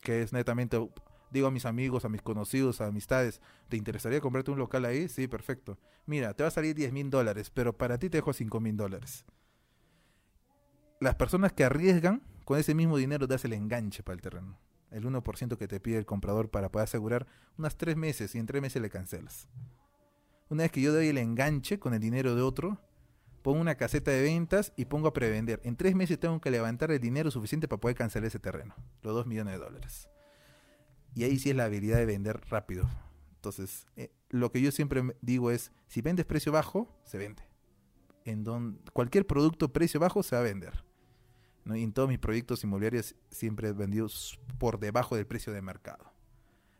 que 0.01 0.23
es 0.23 0.33
netamente 0.33 0.89
digo 1.29 1.45
a 1.45 1.51
mis 1.51 1.67
amigos, 1.67 2.05
a 2.05 2.09
mis 2.09 2.23
conocidos, 2.23 2.81
a 2.81 2.87
amistades, 2.87 3.39
¿te 3.69 3.77
interesaría 3.77 4.19
comprarte 4.19 4.49
un 4.49 4.57
local 4.57 4.85
ahí? 4.85 5.07
Sí, 5.07 5.27
perfecto. 5.27 5.77
Mira, 6.07 6.33
te 6.33 6.41
va 6.41 6.47
a 6.47 6.51
salir 6.51 6.73
10 6.73 6.91
mil 6.91 7.11
dólares, 7.11 7.51
pero 7.51 7.77
para 7.77 7.99
ti 7.99 8.09
te 8.09 8.17
dejo 8.17 8.33
5 8.33 8.59
mil 8.59 8.75
dólares 8.75 9.25
las 11.01 11.15
personas 11.15 11.51
que 11.51 11.63
arriesgan, 11.63 12.21
con 12.45 12.59
ese 12.59 12.75
mismo 12.75 12.95
dinero 12.95 13.25
das 13.25 13.43
el 13.43 13.53
enganche 13.53 14.03
para 14.03 14.13
el 14.13 14.21
terreno. 14.21 14.59
El 14.91 15.03
1% 15.03 15.57
que 15.57 15.67
te 15.67 15.79
pide 15.79 15.97
el 15.97 16.05
comprador 16.05 16.51
para 16.51 16.71
poder 16.71 16.83
asegurar 16.83 17.25
unas 17.57 17.75
tres 17.75 17.97
meses 17.97 18.35
y 18.35 18.37
en 18.37 18.45
tres 18.45 18.61
meses 18.61 18.81
le 18.81 18.91
cancelas. 18.91 19.49
Una 20.49 20.63
vez 20.63 20.71
que 20.71 20.81
yo 20.81 20.93
doy 20.93 21.07
el 21.07 21.17
enganche 21.17 21.79
con 21.79 21.95
el 21.95 21.99
dinero 21.99 22.35
de 22.35 22.43
otro, 22.43 22.77
pongo 23.41 23.59
una 23.59 23.75
caseta 23.75 24.11
de 24.11 24.21
ventas 24.21 24.73
y 24.75 24.85
pongo 24.85 25.07
a 25.07 25.13
prevender. 25.13 25.59
En 25.63 25.75
tres 25.75 25.95
meses 25.95 26.19
tengo 26.19 26.39
que 26.39 26.51
levantar 26.51 26.91
el 26.91 26.99
dinero 26.99 27.31
suficiente 27.31 27.67
para 27.67 27.79
poder 27.79 27.97
cancelar 27.97 28.27
ese 28.27 28.39
terreno, 28.39 28.75
los 29.01 29.13
2 29.13 29.27
millones 29.27 29.53
de 29.53 29.59
dólares. 29.59 30.09
Y 31.15 31.23
ahí 31.23 31.37
sí 31.39 31.49
es 31.49 31.55
la 31.55 31.65
habilidad 31.65 31.97
de 31.97 32.05
vender 32.05 32.39
rápido. 32.49 32.89
Entonces, 33.35 33.87
eh, 33.95 34.11
lo 34.29 34.51
que 34.51 34.61
yo 34.61 34.71
siempre 34.71 35.01
digo 35.21 35.51
es, 35.51 35.71
si 35.87 36.01
vendes 36.01 36.25
precio 36.25 36.51
bajo, 36.51 36.87
se 37.03 37.17
vende. 37.17 37.43
En 38.23 38.43
cualquier 38.93 39.25
producto 39.25 39.73
precio 39.73 39.99
bajo 39.99 40.23
se 40.23 40.35
va 40.35 40.41
a 40.41 40.45
vender. 40.45 40.85
Y 41.65 41.83
en 41.83 41.93
todos 41.93 42.09
mis 42.09 42.19
proyectos 42.19 42.63
inmobiliarios 42.63 43.15
siempre 43.29 43.69
he 43.69 43.73
vendido 43.73 44.07
por 44.57 44.79
debajo 44.79 45.15
del 45.15 45.27
precio 45.27 45.53
de 45.53 45.61
mercado 45.61 46.11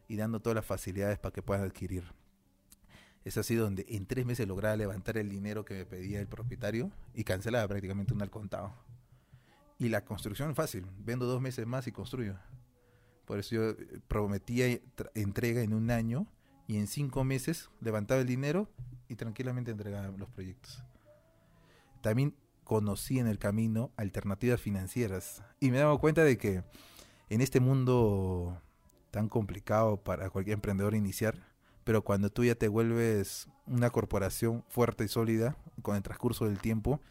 y 0.08 0.18
dando 0.18 0.40
todas 0.40 0.56
las 0.56 0.66
facilidades 0.66 1.20
para 1.20 1.34
que 1.34 1.42
puedan 1.42 1.64
adquirir. 1.64 2.04
Es 3.24 3.38
así 3.38 3.56
donde 3.56 3.86
en 3.90 4.06
tres 4.06 4.26
meses 4.26 4.48
lograba 4.48 4.76
levantar 4.76 5.18
el 5.18 5.30
dinero 5.30 5.64
que 5.64 5.76
me 5.76 5.86
pedía 5.86 6.20
el 6.20 6.28
propietario 6.28 6.92
y 7.14 7.24
cancelaba 7.24 7.68
prácticamente 7.68 8.14
un 8.14 8.22
al 8.22 8.32
contado. 8.32 8.74
Y 9.78 9.90
la 9.90 10.06
construcción 10.06 10.56
fácil, 10.56 10.86
vendo 11.00 11.26
dos 11.26 11.42
meses 11.42 11.66
más 11.68 11.88
y 11.88 11.92
construyo. 11.92 12.36
Por 13.26 13.40
eso 13.40 13.56
yo 13.56 13.70
eh, 13.70 14.00
prometía 14.08 14.80
entrega 15.14 15.62
en 15.62 15.74
un 15.74 15.92
año 15.92 16.28
y 16.68 16.78
en 16.78 16.88
cinco 16.88 17.24
meses 17.24 17.70
levantaba 17.80 18.22
el 18.22 18.28
dinero 18.28 18.70
y 19.08 19.16
tranquilamente 19.16 19.72
entregaba 19.72 20.08
los 20.18 20.30
proyectos. 20.30 20.84
También 22.02 22.36
conocí 22.64 23.20
en 23.20 23.28
el 23.28 23.38
camino 23.38 23.92
alternativas 23.98 24.62
financieras 24.62 25.44
y 25.60 25.72
me 25.72 25.78
dado 25.80 26.00
cuenta 26.00 26.24
de 26.24 26.38
que 26.38 26.64
en 27.30 27.42
este 27.42 27.60
mundo 27.60 28.62
tan 29.12 29.28
complicado 29.28 29.98
para 29.98 30.30
cualquier 30.30 30.56
emprendedor 30.56 30.96
iniciar, 30.96 31.51
pero 31.84 32.04
cuando 32.04 32.30
tú 32.30 32.44
ya 32.44 32.56
te 32.56 32.68
vuelves 32.68 33.48
una 33.66 33.90
corporación 33.90 34.64
fuerte 34.70 35.04
y 35.04 35.08
sólida 35.08 35.58
con 35.82 35.96
el 35.96 36.04
transcurso 36.04 36.46
del 36.46 36.60
tiempo, 36.60 37.02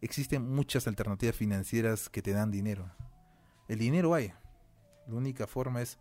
existen 0.00 0.42
muchas 0.42 0.86
alternativas 0.86 1.36
financieras 1.36 2.08
que 2.08 2.22
te 2.22 2.32
dan 2.32 2.50
dinero. 2.50 2.90
El 3.68 3.78
dinero 3.78 4.14
hay. 4.14 4.32
La 5.06 5.14
única 5.14 5.46
forma 5.46 5.82
es, 5.82 5.98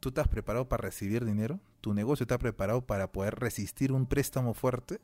¿tú 0.00 0.10
estás 0.10 0.28
preparado 0.28 0.68
para 0.68 0.82
recibir 0.82 1.24
dinero? 1.24 1.60
¿Tu 1.80 1.94
negocio 1.94 2.24
está 2.24 2.38
preparado 2.38 2.86
para 2.86 3.12
poder 3.12 3.34
resistir 3.36 3.92
un 3.92 4.06
préstamo 4.06 4.54
fuerte? 4.54 5.00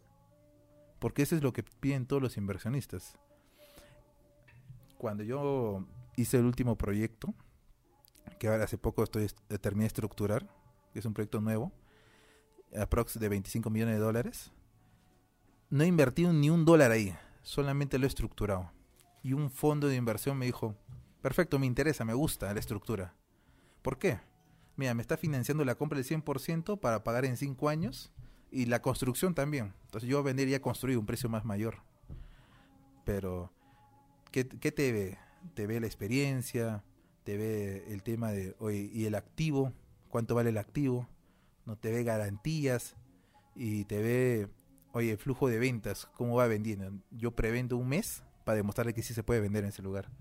Porque 0.98 1.22
eso 1.22 1.37
es 1.37 1.42
lo 1.42 1.52
que 1.52 1.62
piden 1.62 2.06
todos 2.06 2.22
los 2.22 2.37
inversionistas. 2.37 3.18
Cuando 4.98 5.22
yo 5.22 5.84
hice 6.16 6.38
el 6.38 6.44
último 6.44 6.76
proyecto, 6.76 7.34
que 8.38 8.48
ahora 8.48 8.64
hace 8.64 8.78
poco 8.78 9.02
estoy 9.02 9.26
terminé 9.60 9.84
de 9.84 9.88
estructurar, 9.88 10.46
que 10.94 11.00
es 11.00 11.04
un 11.04 11.12
proyecto 11.12 11.42
nuevo, 11.42 11.72
aprox 12.74 13.18
de 13.18 13.28
25 13.28 13.68
millones 13.68 13.96
de 13.96 14.00
dólares, 14.00 14.52
no 15.68 15.83
he 15.83 15.87
invertido 15.87 16.33
ni 16.33 16.50
un 16.50 16.64
dólar 16.64 16.92
ahí, 16.92 17.14
solamente 17.42 17.98
lo 17.98 18.07
he 18.07 18.09
estructurado. 18.09 18.70
Y 19.22 19.33
un 19.33 19.50
fondo 19.50 19.88
de 19.88 19.96
inversión 19.96 20.38
me 20.38 20.46
dijo, 20.46 20.76
perfecto, 21.20 21.59
me 21.59 21.66
interesa, 21.66 22.04
me 22.04 22.14
gusta 22.14 22.54
la 22.54 22.61
estructura. 22.61 23.14
¿Por 23.83 23.98
qué? 23.98 24.20
Mira, 24.76 24.94
me 24.94 25.02
está 25.02 25.16
financiando 25.16 25.64
la 25.64 25.74
compra 25.74 25.98
del 25.98 26.07
100% 26.07 26.78
para 26.78 27.02
pagar 27.02 27.24
en 27.24 27.37
5 27.37 27.68
años 27.68 28.12
y 28.52 28.66
la 28.66 28.80
construcción 28.80 29.35
también. 29.35 29.74
Entonces 29.87 30.09
yo 30.09 30.22
vendería 30.22 30.62
construir 30.62 30.96
un 30.96 31.07
precio 31.07 31.28
más 31.28 31.44
mayor. 31.44 31.83
Pero, 33.04 33.52
¿qué, 34.30 34.44
te 34.44 34.92
ve? 34.92 35.18
Te 35.54 35.66
ve 35.66 35.80
la 35.80 35.87
experiencia, 35.87 36.85
te 37.24 37.37
ve 37.37 37.85
el 37.88 38.02
tema 38.02 38.30
de, 38.30 38.54
oye, 38.59 38.90
y 38.92 39.07
el 39.07 39.16
activo, 39.16 39.72
cuánto 40.14 40.37
vale 40.37 40.50
el 40.50 40.59
activo, 40.59 41.09
no 41.66 41.77
te 41.77 41.90
ve 41.90 42.05
garantías 42.05 42.94
y 43.57 43.85
te 43.87 44.00
ve 44.00 44.48
oye, 44.92 45.16
flujo 45.16 45.48
de 45.48 45.59
ventas, 45.59 46.07
¿cómo 46.14 46.37
va 46.37 46.46
vendiendo? 46.46 46.92
Yo 47.11 47.33
prevendo 47.33 47.77
un 47.77 47.88
mes 47.88 48.22
para 48.44 48.55
demostrarle 48.55 48.94
que 48.94 49.03
sí 49.03 49.12
se 49.12 49.24
puede 49.24 49.40
vender 49.40 49.64
en 49.64 49.70
ese 49.70 49.83
lugar. 49.83 50.12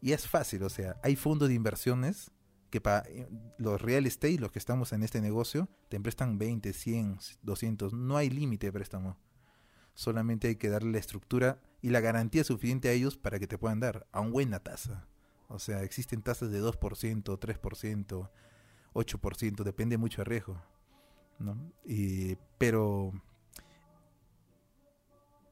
Y 0.00 0.12
es 0.12 0.28
fácil, 0.28 0.62
o 0.62 0.68
sea, 0.68 1.00
hay 1.02 1.16
fondos 1.16 1.48
de 1.48 1.56
inversiones 1.56 2.30
que 2.70 2.80
para 2.80 3.00
eh, 3.08 3.28
los 3.58 3.82
real 3.82 4.06
estate, 4.06 4.38
los 4.38 4.52
que 4.52 4.60
estamos 4.60 4.92
en 4.92 5.02
este 5.02 5.20
negocio, 5.20 5.68
te 5.88 5.98
prestan 5.98 6.38
20, 6.38 6.72
100, 6.72 7.18
200, 7.42 7.92
no 7.92 8.16
hay 8.16 8.30
límite 8.30 8.68
de 8.68 8.72
préstamo. 8.72 9.18
Solamente 9.92 10.46
hay 10.46 10.54
que 10.54 10.68
darle 10.68 10.92
la 10.92 10.98
estructura 10.98 11.60
y 11.82 11.90
la 11.90 11.98
garantía 11.98 12.44
suficiente 12.44 12.88
a 12.88 12.92
ellos 12.92 13.16
para 13.16 13.40
que 13.40 13.48
te 13.48 13.58
puedan 13.58 13.80
dar 13.80 14.06
a 14.12 14.20
una 14.20 14.30
buena 14.30 14.60
tasa. 14.60 15.08
O 15.48 15.58
sea, 15.58 15.82
existen 15.82 16.22
tasas 16.22 16.52
de 16.52 16.62
2%, 16.62 16.78
3%, 16.78 18.30
8%, 18.94 19.62
depende 19.62 19.98
mucho 19.98 20.22
de 20.22 20.24
riesgo. 20.24 20.62
¿no? 21.38 21.56
Y, 21.84 22.36
pero 22.58 23.12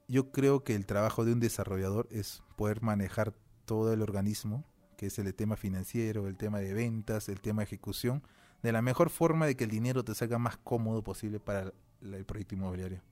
yo 0.08 0.32
creo 0.32 0.64
que 0.64 0.74
el 0.74 0.86
trabajo 0.86 1.24
de 1.24 1.32
un 1.32 1.40
desarrollador 1.40 2.08
es 2.10 2.42
poder 2.56 2.82
manejar 2.82 3.34
todo 3.64 3.92
el 3.92 4.02
organismo, 4.02 4.64
que 4.96 5.06
es 5.06 5.18
el 5.18 5.32
tema 5.34 5.56
financiero, 5.56 6.26
el 6.26 6.36
tema 6.36 6.58
de 6.58 6.72
ventas, 6.72 7.28
el 7.28 7.40
tema 7.40 7.60
de 7.60 7.64
ejecución, 7.64 8.22
de 8.62 8.72
la 8.72 8.82
mejor 8.82 9.10
forma 9.10 9.46
de 9.46 9.56
que 9.56 9.64
el 9.64 9.70
dinero 9.70 10.04
te 10.04 10.14
salga 10.14 10.38
más 10.38 10.56
cómodo 10.56 11.02
posible 11.02 11.38
para 11.38 11.72
el, 12.00 12.24
proyecto 12.24 12.54
inmobiliario. 12.54 13.02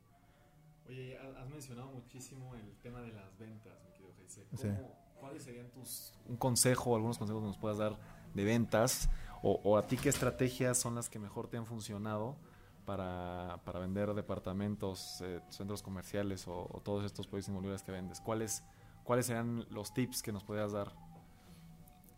Oye, 0.89 1.19
has 1.19 1.49
mencionado 1.49 1.93
muchísimo 1.93 2.55
el 2.55 2.77
tema 2.79 3.01
de 3.03 3.13
las 3.13 3.37
ventas, 3.39 3.73
mi 3.85 3.93
querido 3.93 4.13
José. 4.51 4.77
¿Cuáles 5.21 5.43
serían 5.43 5.71
tus 5.71 6.13
un 6.29 6.37
consejo 6.37 6.95
algunos 6.95 7.19
consejos 7.19 7.43
que 7.43 7.49
nos 7.49 7.59
puedas 7.59 7.79
dar 7.79 7.99
de 8.35 8.45
ventas? 8.45 9.09
O, 9.43 9.77
a 9.77 9.87
ti 9.87 9.97
qué 9.97 10.09
estrategias 10.09 10.79
son 10.79 10.95
las 10.95 11.09
que 11.09 11.19
mejor 11.19 11.49
te 11.49 11.57
han 11.57 11.67
funcionado 11.67 12.37
para, 12.85 13.61
para 13.65 13.79
vender 13.79 14.15
departamentos, 14.15 15.21
eh, 15.21 15.41
centros 15.51 15.83
comerciales 15.83 16.47
o, 16.49 16.81
todos 16.85 17.05
estos 17.05 17.27
proyectos 17.27 17.51
inmobiliarios 17.51 17.83
que 17.83 17.93
vendes? 17.93 18.21
¿Cuáles, 18.21 18.63
¿Cuáles 19.05 19.27
serían 19.27 19.67
los 19.71 19.93
tips 19.93 20.23
que 20.23 20.33
nos 20.33 20.43
podrías 20.43 20.73
dar? 20.73 20.93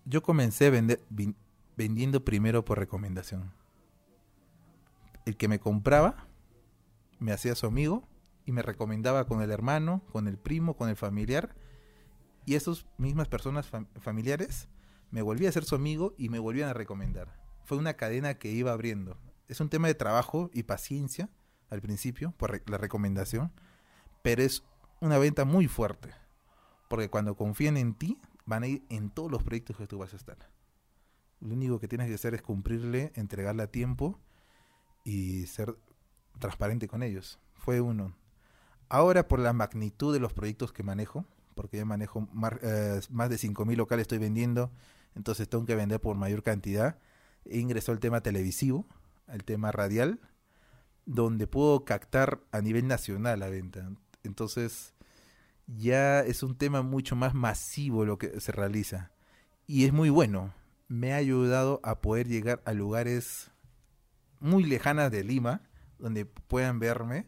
Yo 0.04 0.22
comencé 0.22 0.70
vendiendo 1.76 2.24
primero 2.24 2.64
por 2.64 2.78
recomendación. 2.78 3.52
El 5.26 5.36
que 5.36 5.48
me 5.48 5.58
compraba 5.58 6.28
me 7.18 7.32
hacía 7.32 7.54
su 7.54 7.66
amigo 7.66 8.08
y 8.46 8.52
me 8.52 8.62
recomendaba 8.62 9.26
con 9.26 9.42
el 9.42 9.50
hermano, 9.50 10.02
con 10.10 10.28
el 10.28 10.38
primo, 10.38 10.74
con 10.74 10.88
el 10.88 10.96
familiar. 10.96 11.54
Y 12.46 12.54
esas 12.54 12.86
mismas 12.96 13.28
personas 13.28 13.70
familiares 14.00 14.68
me 15.10 15.22
volvían 15.22 15.50
a 15.50 15.52
ser 15.52 15.64
su 15.64 15.74
amigo 15.74 16.14
y 16.18 16.28
me 16.28 16.38
volvían 16.38 16.68
a 16.68 16.74
recomendar. 16.74 17.34
Fue 17.64 17.76
una 17.76 17.94
cadena 17.94 18.34
que 18.34 18.50
iba 18.50 18.72
abriendo 18.72 19.18
es 19.48 19.60
un 19.60 19.70
tema 19.70 19.88
de 19.88 19.94
trabajo 19.94 20.50
y 20.52 20.62
paciencia 20.64 21.30
al 21.70 21.80
principio, 21.80 22.32
por 22.36 22.62
la 22.70 22.78
recomendación, 22.78 23.52
pero 24.22 24.42
es 24.42 24.62
una 25.00 25.18
venta 25.18 25.44
muy 25.44 25.66
fuerte, 25.68 26.10
porque 26.88 27.10
cuando 27.10 27.36
confían 27.36 27.76
en 27.76 27.94
ti, 27.94 28.18
van 28.46 28.62
a 28.62 28.66
ir 28.68 28.84
en 28.88 29.10
todos 29.10 29.30
los 29.30 29.42
proyectos 29.42 29.76
que 29.76 29.86
tú 29.86 29.98
vas 29.98 30.12
a 30.14 30.16
estar. 30.16 30.38
Lo 31.40 31.54
único 31.54 31.78
que 31.78 31.88
tienes 31.88 32.08
que 32.08 32.14
hacer 32.14 32.34
es 32.34 32.42
cumplirle, 32.42 33.12
entregarle 33.14 33.62
a 33.62 33.70
tiempo 33.70 34.18
y 35.04 35.46
ser 35.46 35.76
transparente 36.38 36.88
con 36.88 37.02
ellos. 37.02 37.38
Fue 37.54 37.80
uno. 37.80 38.14
Ahora 38.88 39.28
por 39.28 39.38
la 39.38 39.52
magnitud 39.52 40.12
de 40.12 40.20
los 40.20 40.32
proyectos 40.32 40.72
que 40.72 40.82
manejo, 40.82 41.26
porque 41.54 41.76
ya 41.76 41.84
manejo 41.84 42.28
más, 42.32 42.54
eh, 42.62 43.00
más 43.10 43.28
de 43.28 43.36
5.000 43.36 43.76
locales 43.76 44.02
estoy 44.02 44.18
vendiendo, 44.18 44.70
entonces 45.18 45.48
tengo 45.48 45.66
que 45.66 45.74
vender 45.74 46.00
por 46.00 46.16
mayor 46.16 46.44
cantidad, 46.44 46.98
ingresó 47.44 47.92
el 47.92 47.98
tema 47.98 48.22
televisivo, 48.22 48.86
el 49.26 49.42
tema 49.42 49.72
radial, 49.72 50.20
donde 51.06 51.48
puedo 51.48 51.84
captar 51.84 52.40
a 52.52 52.60
nivel 52.60 52.86
nacional 52.86 53.40
la 53.40 53.48
venta. 53.48 53.90
Entonces, 54.22 54.94
ya 55.66 56.20
es 56.20 56.44
un 56.44 56.56
tema 56.56 56.82
mucho 56.82 57.16
más 57.16 57.34
masivo 57.34 58.04
lo 58.04 58.16
que 58.16 58.40
se 58.40 58.52
realiza. 58.52 59.10
Y 59.66 59.84
es 59.84 59.92
muy 59.92 60.08
bueno. 60.08 60.54
Me 60.86 61.12
ha 61.12 61.16
ayudado 61.16 61.80
a 61.82 62.00
poder 62.00 62.28
llegar 62.28 62.62
a 62.64 62.72
lugares 62.72 63.50
muy 64.38 64.62
lejanas 64.62 65.10
de 65.10 65.24
Lima, 65.24 65.62
donde 65.98 66.26
puedan 66.26 66.78
verme, 66.78 67.26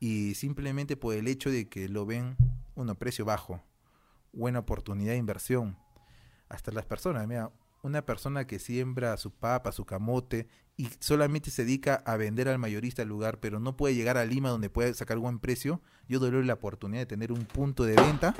y 0.00 0.34
simplemente 0.34 0.96
por 0.96 1.14
el 1.14 1.28
hecho 1.28 1.50
de 1.50 1.68
que 1.68 1.88
lo 1.88 2.06
ven, 2.06 2.36
uno, 2.74 2.96
precio 2.96 3.24
bajo, 3.24 3.62
buena 4.32 4.58
oportunidad 4.58 5.12
de 5.12 5.18
inversión. 5.18 5.76
Hasta 6.50 6.72
las 6.72 6.84
personas, 6.84 7.26
mira, 7.26 7.50
una 7.82 8.04
persona 8.04 8.46
que 8.46 8.58
siembra 8.58 9.16
su 9.16 9.30
papa, 9.32 9.72
su 9.72 9.86
camote 9.86 10.48
y 10.76 10.88
solamente 10.98 11.50
se 11.50 11.64
dedica 11.64 12.02
a 12.04 12.16
vender 12.16 12.48
al 12.48 12.58
mayorista 12.58 13.02
el 13.02 13.08
lugar, 13.08 13.38
pero 13.38 13.60
no 13.60 13.76
puede 13.76 13.94
llegar 13.94 14.18
a 14.18 14.24
Lima 14.24 14.50
donde 14.50 14.68
puede 14.68 14.92
sacar 14.94 15.18
buen 15.18 15.38
precio, 15.38 15.80
yo 16.08 16.18
doy 16.18 16.44
la 16.44 16.54
oportunidad 16.54 17.02
de 17.02 17.06
tener 17.06 17.32
un 17.32 17.44
punto 17.44 17.84
de 17.84 17.94
venta. 17.94 18.34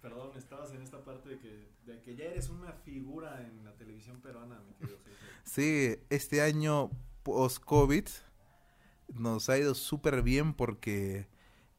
Perdón, 0.00 0.30
estabas 0.36 0.72
en 0.72 0.82
esta 0.82 1.04
parte 1.04 1.28
de 1.28 1.38
que, 1.38 2.16
ya 2.16 2.24
eres 2.24 2.48
una 2.48 2.72
figura 2.72 3.40
en 3.46 3.64
la 3.64 3.74
televisión 3.76 4.20
peruana, 4.20 4.60
mi 4.66 4.74
querido 4.74 4.98
Sí, 5.44 5.96
este 6.10 6.40
año 6.40 6.90
post-COVID 7.24 8.06
nos 9.12 9.48
ha 9.50 9.58
ido 9.58 9.74
súper 9.74 10.22
bien 10.22 10.54
porque 10.54 11.28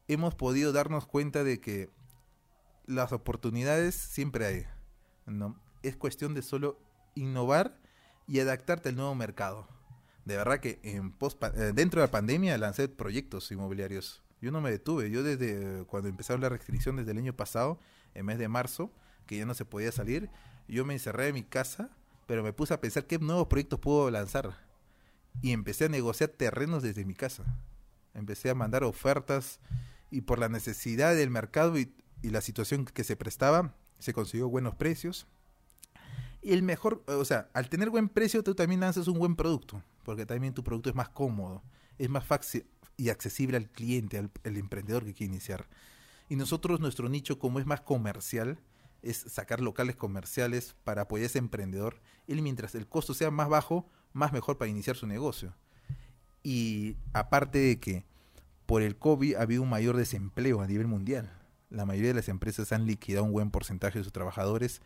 hemos 0.08 0.34
podido 0.34 0.72
darnos 0.72 1.06
cuenta 1.06 1.42
de 1.42 1.60
que 1.60 1.90
las 2.86 3.12
oportunidades 3.12 3.94
siempre 3.94 4.46
hay. 4.46 4.66
Es 5.82 5.96
cuestión 5.96 6.34
de 6.34 6.42
solo 6.42 6.78
innovar 7.14 7.78
y 8.26 8.40
adaptarte 8.40 8.90
al 8.90 8.96
nuevo 8.96 9.14
mercado. 9.14 9.68
De 10.24 10.36
verdad 10.36 10.58
que 10.58 10.80
eh, 10.82 11.00
dentro 11.72 12.00
de 12.00 12.06
la 12.06 12.10
pandemia 12.10 12.58
lancé 12.58 12.88
proyectos 12.88 13.50
inmobiliarios. 13.52 14.22
Yo 14.40 14.50
no 14.50 14.60
me 14.60 14.70
detuve. 14.70 15.10
Yo 15.10 15.22
desde 15.22 15.84
cuando 15.86 16.08
empezaron 16.08 16.40
la 16.42 16.48
restricción 16.48 16.96
desde 16.96 17.12
el 17.12 17.18
año 17.18 17.34
pasado, 17.34 17.78
en 18.14 18.26
mes 18.26 18.38
de 18.38 18.48
marzo, 18.48 18.92
que 19.26 19.36
ya 19.36 19.46
no 19.46 19.54
se 19.54 19.64
podía 19.64 19.92
salir, 19.92 20.30
yo 20.68 20.84
me 20.84 20.94
encerré 20.94 21.28
en 21.28 21.34
mi 21.34 21.44
casa, 21.44 21.90
pero 22.26 22.42
me 22.42 22.52
puse 22.52 22.74
a 22.74 22.80
pensar 22.80 23.06
qué 23.06 23.18
nuevos 23.18 23.46
proyectos 23.46 23.78
puedo 23.78 24.10
lanzar. 24.10 24.58
Y 25.42 25.52
empecé 25.52 25.84
a 25.84 25.88
negociar 25.88 26.30
terrenos 26.30 26.82
desde 26.82 27.04
mi 27.04 27.14
casa. 27.14 27.44
Empecé 28.14 28.50
a 28.50 28.54
mandar 28.54 28.82
ofertas 28.82 29.60
y 30.10 30.22
por 30.22 30.38
la 30.38 30.48
necesidad 30.48 31.14
del 31.14 31.30
mercado 31.30 31.78
y 31.78 31.92
la 32.22 32.40
situación 32.40 32.84
que 32.84 33.04
se 33.04 33.16
prestaba, 33.16 33.74
se 33.98 34.12
consiguió 34.12 34.48
buenos 34.48 34.74
precios 34.74 35.26
y 36.46 36.52
el 36.52 36.62
mejor, 36.62 37.02
o 37.08 37.24
sea, 37.24 37.48
al 37.54 37.68
tener 37.68 37.90
buen 37.90 38.08
precio, 38.08 38.44
tú 38.44 38.54
también 38.54 38.80
lanzas 38.80 39.08
un 39.08 39.18
buen 39.18 39.34
producto, 39.34 39.82
porque 40.04 40.26
también 40.26 40.54
tu 40.54 40.62
producto 40.62 40.88
es 40.88 40.94
más 40.94 41.08
cómodo, 41.08 41.60
es 41.98 42.08
más 42.08 42.24
fácil 42.24 42.64
y 42.96 43.08
accesible 43.08 43.56
al 43.56 43.68
cliente, 43.68 44.16
al, 44.16 44.30
emprendedor 44.44 45.04
que 45.04 45.12
quiere 45.12 45.32
iniciar. 45.32 45.66
Y 46.28 46.36
nosotros, 46.36 46.78
nuestro 46.78 47.08
nicho, 47.08 47.40
como 47.40 47.58
es 47.58 47.66
más 47.66 47.80
comercial, 47.80 48.60
es 49.02 49.16
sacar 49.16 49.60
locales 49.60 49.96
comerciales 49.96 50.76
para 50.84 51.02
apoyar 51.02 51.24
a 51.24 51.26
ese 51.26 51.40
emprendedor. 51.40 52.00
Él 52.28 52.42
mientras 52.42 52.76
el 52.76 52.86
costo 52.86 53.12
sea 53.12 53.32
más 53.32 53.48
bajo, 53.48 53.90
más 54.12 54.32
mejor 54.32 54.56
para 54.56 54.70
iniciar 54.70 54.94
su 54.94 55.08
negocio. 55.08 55.52
Y 56.44 56.96
aparte 57.12 57.58
de 57.58 57.80
que 57.80 58.04
por 58.66 58.82
el 58.82 58.96
COVID 58.96 59.34
ha 59.34 59.42
habido 59.42 59.62
un 59.62 59.70
mayor 59.70 59.96
desempleo 59.96 60.60
a 60.60 60.68
nivel 60.68 60.86
mundial. 60.86 61.28
La 61.70 61.84
mayoría 61.84 62.10
de 62.10 62.14
las 62.14 62.28
empresas 62.28 62.72
han 62.72 62.86
liquidado 62.86 63.24
un 63.24 63.32
buen 63.32 63.50
porcentaje 63.50 63.98
de 63.98 64.04
sus 64.04 64.12
trabajadores 64.12 64.80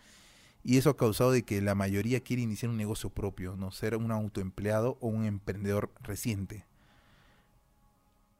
y 0.62 0.76
eso 0.76 0.90
ha 0.90 0.96
causado 0.96 1.32
de 1.32 1.44
que 1.44 1.60
la 1.62 1.74
mayoría 1.74 2.20
quiere 2.20 2.42
iniciar 2.42 2.70
un 2.70 2.76
negocio 2.76 3.10
propio, 3.10 3.56
no 3.56 3.70
ser 3.70 3.96
un 3.96 4.10
autoempleado 4.10 4.98
o 5.00 5.08
un 5.08 5.24
emprendedor 5.24 5.92
reciente. 6.00 6.66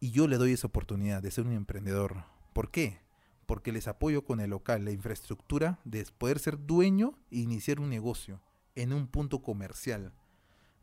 Y 0.01 0.11
yo 0.11 0.29
le 0.29 0.37
doy 0.37 0.53
esa 0.53 0.67
oportunidad 0.67 1.23
de 1.23 1.31
ser 1.31 1.47
un 1.47 1.53
emprendedor. 1.53 2.25
¿Por 2.53 2.71
qué? 2.71 3.01
Porque 3.47 3.73
les 3.73 3.89
apoyo 3.89 4.25
con 4.25 4.41
el 4.41 4.51
local, 4.51 4.85
la 4.85 4.93
infraestructura 4.93 5.79
de 5.85 6.05
poder 6.17 6.39
ser 6.39 6.59
dueño 6.59 7.19
e 7.31 7.39
iniciar 7.39 7.81
un 7.81 7.91
negocio 7.91 8.41
en 8.75 8.93
un 8.93 9.07
punto 9.07 9.43
comercial. 9.43 10.13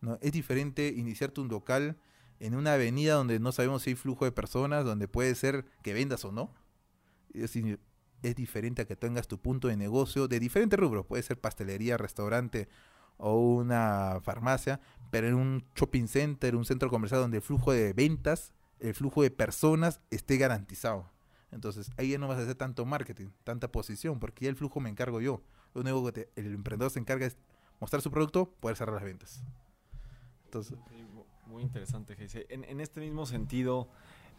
¿no? 0.02 0.18
Es 0.22 0.32
diferente 0.32 0.94
iniciarte 0.96 1.42
un 1.42 1.48
local 1.48 1.98
en 2.40 2.56
una 2.56 2.74
avenida 2.74 3.16
donde 3.16 3.40
no 3.40 3.52
sabemos 3.52 3.84
si 3.84 3.92
hay 3.92 3.96
flujo 3.96 4.26
de 4.26 4.32
personas, 4.32 4.86
donde 4.86 5.08
puede 5.08 5.34
ser 5.36 5.66
que 5.82 5.94
vendas 5.94 6.24
o 6.26 6.32
no. 6.32 6.54
Es, 7.44 8.36
diferente 8.36 8.82
a 8.82 8.86
que 8.86 8.96
tengas 8.96 9.28
tu 9.28 9.40
punto 9.40 9.68
de 9.68 9.78
negocio 9.78 10.28
de 10.28 10.40
diferentes 10.40 10.80
rubros. 10.80 11.06
Puede 11.06 11.24
ser 11.24 11.40
pastelería, 11.40 11.98
restaurante 11.98 12.68
o 13.18 13.40
una 13.40 14.20
farmacia, 14.22 14.80
pero 15.12 15.28
en 15.28 15.36
un 15.36 15.66
shopping 15.76 16.08
center, 16.08 16.56
un 16.56 16.66
centro 16.66 16.90
comercial 16.90 17.22
donde 17.22 17.38
el 17.38 17.44
flujo 17.44 17.72
de 17.72 17.94
ventas, 17.94 18.54
el 18.80 18.94
flujo 18.94 19.24
de 19.24 19.32
personas 19.32 20.02
esté 20.12 20.38
garantizado. 20.38 21.10
Entonces 21.52 21.92
ahí 21.98 22.12
ya 22.12 22.18
no 22.18 22.28
vas 22.28 22.40
a 22.40 22.44
hacer 22.44 22.56
tanto 22.56 22.86
marketing, 22.86 23.30
tanta 23.44 23.72
posición, 23.72 24.20
porque 24.20 24.46
ya 24.46 24.50
el 24.50 24.56
flujo 24.56 24.80
me 24.80 24.90
encargo 24.90 25.22
yo. 25.22 25.42
Lo 25.74 25.82
único 25.82 26.12
que 26.12 26.30
el 26.36 26.54
emprendedor 26.54 26.92
se 26.92 27.00
encarga 27.00 27.26
es 27.26 27.38
mostrar 27.80 28.02
su 28.02 28.12
producto, 28.12 28.52
poder 28.60 28.78
cerrar 28.78 28.96
las 28.96 29.04
ventas. 29.04 29.44
Entonces, 30.46 30.78
muy 31.46 31.64
interesante, 31.64 32.16
Geise. 32.16 32.46
En, 32.50 32.64
en, 32.64 32.80
este 32.82 33.00
mismo 33.00 33.26
sentido, 33.26 33.90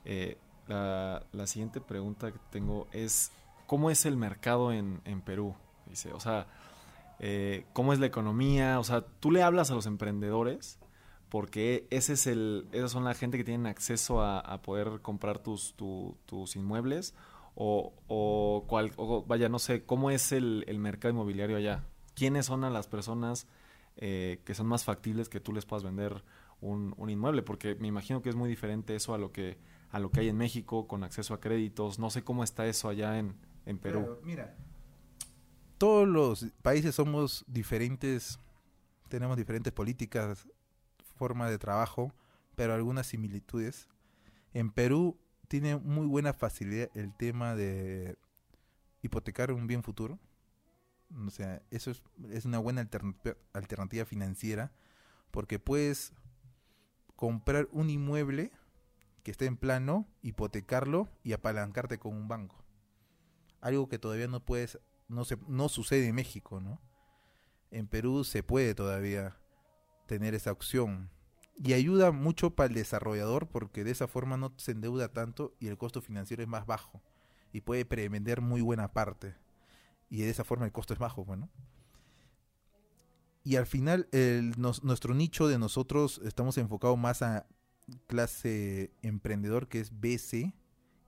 eh, 0.05 0.39
la, 0.69 1.47
siguiente 1.47 1.81
pregunta 1.81 2.31
que 2.31 2.39
tengo 2.51 2.87
es, 2.93 3.33
¿cómo 3.67 3.91
es 3.91 4.07
el 4.07 4.17
mercado 4.17 4.73
en, 4.73 5.01
en 5.05 5.21
Perú? 5.21 5.55
Dice, 5.87 6.13
o 6.13 6.21
sea, 6.21 6.47
eh, 7.19 7.65
¿cómo 7.73 7.93
es 7.93 7.99
la 7.99 8.07
economía? 8.07 8.79
O 8.79 8.85
sea, 8.85 9.03
tú 9.03 9.31
le 9.31 9.43
hablas 9.43 9.71
a 9.71 9.75
los 9.75 9.87
emprendedores 9.87 10.79
porque 11.29 11.87
ese 11.91 12.15
es 12.15 12.27
el, 12.27 12.67
esas 12.73 12.93
son 12.93 13.05
la 13.05 13.15
gente 13.15 13.37
que 13.37 13.45
tienen 13.45 13.67
acceso 13.67 14.23
a, 14.23 14.63
poder 14.63 15.01
comprar 15.03 15.39
tus, 15.39 15.75
tu, 15.75 16.17
tus 16.27 16.57
inmuebles 16.57 17.15
o, 17.55 17.93
o, 18.07 18.65
cual, 18.67 18.93
o, 18.97 19.25
vaya, 19.25 19.49
no 19.49 19.59
sé, 19.59 19.85
¿cómo 19.85 20.11
es 20.11 20.33
el, 20.33 20.65
el 20.69 20.79
mercado 20.79 21.13
inmobiliario 21.13 21.57
allá? 21.57 21.85
¿Quiénes 22.15 22.47
son 22.47 22.65
a 22.65 22.71
las 22.71 22.87
personas 22.87 23.47
eh, 23.97 24.41
que 24.45 24.55
son 24.55 24.67
más 24.67 24.85
factibles 24.85 25.29
que 25.29 25.41
tú 25.41 25.53
les 25.53 25.67
puedas 25.67 25.83
vender 25.83 26.23
un, 26.61 26.95
un, 26.97 27.11
inmueble? 27.11 27.43
Porque 27.43 27.75
me 27.75 27.89
imagino 27.89 28.23
que 28.23 28.29
es 28.29 28.37
muy 28.37 28.49
diferente 28.49 28.95
eso 28.95 29.13
a 29.13 29.19
lo 29.19 29.33
que, 29.33 29.59
a 29.91 29.99
lo 29.99 30.11
que 30.11 30.21
hay 30.21 30.29
en 30.29 30.37
México 30.37 30.87
con 30.87 31.05
acceso 31.05 31.35
a 31.35 31.41
créditos. 31.41 31.99
No 31.99 32.11
sé 32.11 32.23
cómo 32.23 32.45
está 32.45 32.67
eso 32.67 32.89
allá 32.89 33.19
en, 33.19 33.35
en 33.67 33.79
Perú. 33.79 34.01
Pero, 34.01 34.21
mira, 34.25 34.57
todos 35.79 36.07
los 36.07 36.47
países 36.63 36.95
somos 36.95 37.45
diferentes, 37.47 38.39
tenemos 39.09 39.37
diferentes 39.37 39.73
políticas, 39.73 40.47
forma 41.17 41.49
de 41.51 41.59
trabajo, 41.59 42.13
pero 42.55 42.75
algunas 42.75 43.07
similitudes. 43.07 43.89
En 44.53 44.71
Perú 44.71 45.19
tiene 45.49 45.77
muy 45.77 46.07
buena 46.07 46.33
facilidad 46.33 46.91
el 46.95 47.15
tema 47.15 47.55
de 47.55 48.17
hipotecar 49.03 49.53
un 49.53 49.67
bien 49.67 49.83
futuro. 49.83 50.19
O 51.27 51.31
sea, 51.31 51.63
eso 51.71 51.91
es, 51.91 52.03
es 52.31 52.45
una 52.45 52.59
buena 52.59 52.83
alternativa, 52.83 53.37
alternativa 53.55 54.05
financiera 54.05 54.73
porque 55.31 55.59
puedes 55.59 56.13
comprar 57.17 57.69
un 57.73 57.91
inmueble 57.91 58.53
que 59.29 59.33
esté 59.33 59.45
en 59.45 59.59
plano, 59.59 60.09
hipotecarlo 60.23 61.07
y 61.23 61.35
apalancarte 61.35 61.99
con 61.99 62.15
un 62.15 62.29
banco. 62.29 62.65
Algo 63.61 63.87
que 63.87 63.99
todavía 63.99 64.27
no 64.27 64.43
puedes, 64.43 64.79
no 65.07 65.27
se, 65.27 65.37
no 65.47 65.69
sucede 65.69 66.07
en 66.07 66.15
México, 66.15 66.63
¿no? 66.63 66.81
En 67.71 67.89
Perú 67.89 68.25
se 68.25 68.43
puede 68.43 68.75
todavía 68.75 69.37
tener 70.07 70.35
esa 70.35 70.51
opción. 70.51 71.11
Y 71.59 71.75
ayuda 71.75 72.11
mucho 72.11 72.55
para 72.55 72.69
el 72.69 72.75
desarrollador 72.75 73.51
porque 73.51 73.85
de 73.85 73.91
esa 73.91 74.09
forma 74.09 74.39
no 74.39 74.55
se 74.57 74.73
endeuda 74.73 75.13
tanto 75.13 75.55
y 75.61 75.67
el 75.67 75.77
costo 75.77 76.01
financiero 76.01 76.43
es 76.43 76.49
más 76.49 76.65
bajo. 76.65 77.03
Y 77.53 77.61
puede 77.61 77.85
prevender 77.85 78.41
muy 78.41 78.63
buena 78.63 78.95
parte. 78.95 79.37
Y 80.09 80.23
de 80.23 80.31
esa 80.31 80.43
forma 80.43 80.65
el 80.65 80.73
costo 80.73 80.95
es 80.95 80.99
bajo, 80.99 81.27
bueno. 81.27 81.51
Y 83.45 83.57
al 83.57 83.67
final 83.67 84.09
el, 84.13 84.59
nos, 84.59 84.85
nuestro 84.85 85.13
nicho 85.13 85.49
de 85.49 85.59
nosotros 85.59 86.19
estamos 86.25 86.57
enfocados 86.57 86.97
más 86.97 87.21
a 87.21 87.47
clase 88.07 88.91
emprendedor 89.03 89.69
que 89.69 89.81
es 89.81 89.93
BC, 90.01 90.55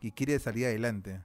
que 0.01 0.13
quiere 0.13 0.39
salir 0.39 0.67
adelante. 0.67 1.23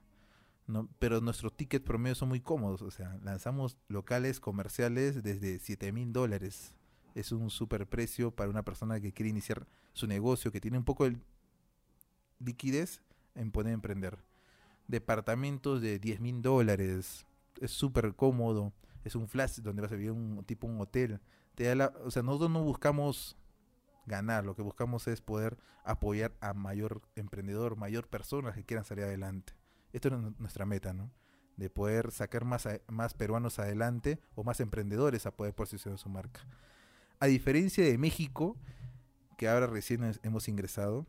¿no? 0.66 0.88
Pero 0.98 1.20
nuestros 1.20 1.56
tickets 1.56 1.84
promedio 1.84 2.14
son 2.14 2.28
muy 2.28 2.40
cómodos. 2.40 2.82
O 2.82 2.90
sea, 2.90 3.18
lanzamos 3.22 3.76
locales 3.88 4.40
comerciales 4.40 5.22
desde 5.22 5.58
7 5.58 5.92
mil 5.92 6.12
dólares 6.12 6.72
es 7.16 7.32
un 7.32 7.48
super 7.48 7.86
precio 7.88 8.30
para 8.30 8.50
una 8.50 8.62
persona 8.62 9.00
que 9.00 9.12
quiere 9.12 9.30
iniciar 9.30 9.66
su 9.94 10.06
negocio, 10.06 10.52
que 10.52 10.60
tiene 10.60 10.76
un 10.76 10.84
poco 10.84 11.08
de 11.08 11.16
liquidez 12.38 13.00
en 13.34 13.50
poder 13.50 13.72
emprender. 13.72 14.18
Departamentos 14.86 15.80
de 15.80 15.98
10 15.98 16.20
mil 16.20 16.42
dólares, 16.42 17.26
es 17.58 17.70
súper 17.70 18.14
cómodo, 18.14 18.74
es 19.02 19.14
un 19.14 19.28
flash 19.28 19.60
donde 19.60 19.80
vas 19.80 19.92
a 19.92 19.96
vivir 19.96 20.12
un 20.12 20.44
tipo 20.44 20.66
un 20.66 20.78
hotel. 20.78 21.18
Te 21.54 21.64
da 21.64 21.74
la, 21.74 21.94
o 22.04 22.10
sea, 22.10 22.22
nosotros 22.22 22.50
no 22.50 22.62
buscamos 22.62 23.34
ganar, 24.06 24.44
lo 24.44 24.54
que 24.54 24.62
buscamos 24.62 25.06
es 25.08 25.20
poder 25.20 25.58
apoyar 25.84 26.32
a 26.40 26.54
mayor 26.54 27.02
emprendedor, 27.16 27.76
mayor 27.76 28.08
personas 28.08 28.54
que 28.54 28.64
quieran 28.64 28.84
salir 28.84 29.04
adelante. 29.04 29.52
Esto 29.92 30.08
es 30.08 30.38
nuestra 30.38 30.66
meta, 30.66 30.92
¿no? 30.92 31.10
De 31.56 31.70
poder 31.70 32.12
sacar 32.12 32.44
más, 32.44 32.66
a, 32.66 32.80
más 32.88 33.14
peruanos 33.14 33.58
adelante 33.58 34.20
o 34.34 34.44
más 34.44 34.60
emprendedores 34.60 35.26
a 35.26 35.32
poder 35.36 35.54
posicionar 35.54 35.98
su 35.98 36.08
marca. 36.08 36.40
A 37.18 37.26
diferencia 37.26 37.84
de 37.84 37.96
México, 37.98 38.56
que 39.36 39.48
ahora 39.48 39.66
recién 39.66 40.18
hemos 40.22 40.48
ingresado, 40.48 41.06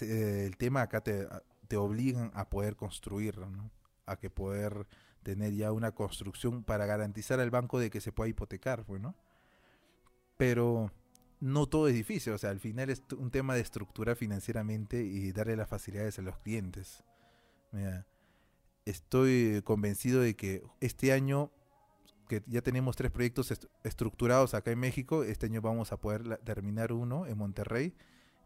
el 0.00 0.56
tema 0.56 0.82
acá 0.82 1.02
te, 1.02 1.26
te, 1.68 1.76
obligan 1.76 2.30
a 2.34 2.48
poder 2.48 2.76
construir, 2.76 3.38
¿no? 3.38 3.70
a 4.06 4.16
que 4.16 4.30
poder 4.30 4.86
tener 5.22 5.52
ya 5.52 5.72
una 5.72 5.92
construcción 5.92 6.64
para 6.64 6.86
garantizar 6.86 7.40
al 7.40 7.50
banco 7.50 7.78
de 7.78 7.90
que 7.90 8.00
se 8.00 8.12
pueda 8.12 8.28
hipotecar, 8.28 8.84
bueno. 8.84 9.14
Pero 10.36 10.90
no 11.40 11.66
todo 11.66 11.88
es 11.88 11.94
difícil, 11.94 12.32
o 12.34 12.38
sea, 12.38 12.50
al 12.50 12.60
final 12.60 12.90
es 12.90 13.02
un 13.16 13.30
tema 13.30 13.54
de 13.54 13.60
estructura 13.60 14.14
financieramente 14.14 15.02
y 15.02 15.32
darle 15.32 15.56
las 15.56 15.68
facilidades 15.68 16.18
a 16.18 16.22
los 16.22 16.38
clientes. 16.38 17.02
Mira, 17.72 18.06
estoy 18.84 19.62
convencido 19.64 20.20
de 20.20 20.36
que 20.36 20.62
este 20.80 21.12
año 21.12 21.50
que 22.28 22.44
ya 22.46 22.62
tenemos 22.62 22.94
tres 22.94 23.10
proyectos 23.10 23.50
est 23.50 23.64
estructurados 23.82 24.54
acá 24.54 24.70
en 24.70 24.78
México, 24.78 25.24
este 25.24 25.46
año 25.46 25.60
vamos 25.60 25.90
a 25.90 25.96
poder 25.96 26.38
terminar 26.44 26.92
uno 26.92 27.26
en 27.26 27.36
Monterrey 27.36 27.92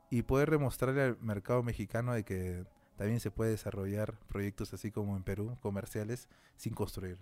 y 0.09 0.23
poder 0.23 0.51
demostrarle 0.51 1.03
al 1.03 1.19
mercado 1.21 1.63
mexicano 1.63 2.15
de 2.15 2.25
que 2.25 2.65
también 2.97 3.21
se 3.21 3.31
puede 3.31 3.51
desarrollar 3.51 4.19
proyectos 4.29 4.73
así 4.73 4.91
como 4.91 5.17
en 5.17 5.23
Perú, 5.23 5.59
comerciales, 5.61 6.29
sin 6.57 6.73
construir. 6.73 7.19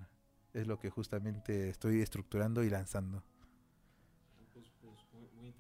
Es 0.53 0.69
lo 0.69 0.79
que 0.79 0.91
justamente 0.91 1.69
estoy 1.69 2.01
estructurando 2.01 2.63
y 2.63 2.71
lanzando. 2.71 3.25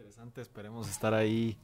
Interesante, 0.02 0.40
esperemos 0.40 0.90
estar 0.90 1.14
ahí 1.14 1.56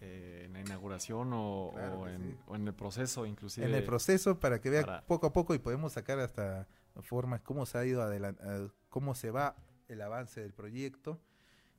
eh, 0.00 0.42
en 0.46 0.52
la 0.52 0.60
inauguración 0.60 1.30
o, 1.32 1.70
claro 1.72 2.00
o, 2.00 2.08
en, 2.08 2.20
sí. 2.20 2.36
o, 2.48 2.56
en, 2.56 2.66
el 2.66 2.74
proceso 2.74 3.24
inclusive. 3.26 3.64
En 3.64 3.74
el 3.74 3.84
proceso 3.84 4.40
para 4.40 4.60
que 4.60 4.70
vea 4.70 4.84
para... 4.84 5.06
poco 5.06 5.28
a 5.28 5.32
poco 5.32 5.54
y 5.54 5.58
podemos 5.60 5.92
sacar 5.92 6.18
hasta 6.18 6.66
formas, 7.02 7.42
cómo 7.42 7.64
se 7.64 7.78
ha 7.78 7.84
ido 7.84 8.02
adelante, 8.02 8.42
cómo 8.88 9.14
se 9.14 9.30
va 9.30 9.54
el 9.86 10.02
avance 10.02 10.40
del 10.40 10.52
proyecto 10.52 11.20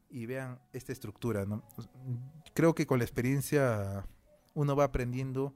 y 0.09 0.27
vean 0.27 0.61
esta 0.71 0.93
estructura. 0.93 1.45
¿no? 1.45 1.61
Creo 2.53 2.73
que 2.73 2.87
con 2.87 2.99
la 2.99 3.03
experiencia 3.03 4.07
uno 4.53 4.77
va 4.77 4.85
aprendiendo 4.85 5.53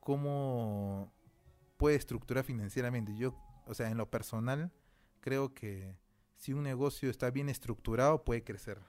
cómo 0.00 1.12
puede 1.76 1.94
estructurar 1.94 2.42
financieramente. 2.42 3.14
Yo, 3.16 3.36
o 3.66 3.74
sea, 3.74 3.88
en 3.88 3.98
lo 3.98 4.10
personal, 4.10 4.72
creo 5.20 5.54
que 5.54 5.96
si 6.42 6.52
un 6.52 6.64
negocio 6.64 7.08
está 7.08 7.30
bien 7.30 7.48
estructurado, 7.48 8.24
puede 8.24 8.42
crecer 8.42 8.80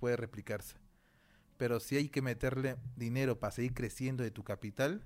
puede 0.00 0.16
replicarse. 0.16 0.76
Pero 1.56 1.78
si 1.78 1.96
hay 1.96 2.08
que 2.08 2.22
meterle 2.22 2.76
dinero 2.96 3.38
para 3.38 3.52
seguir 3.52 3.74
creciendo 3.74 4.24
de 4.24 4.30
tu 4.30 4.42
capital, 4.42 5.04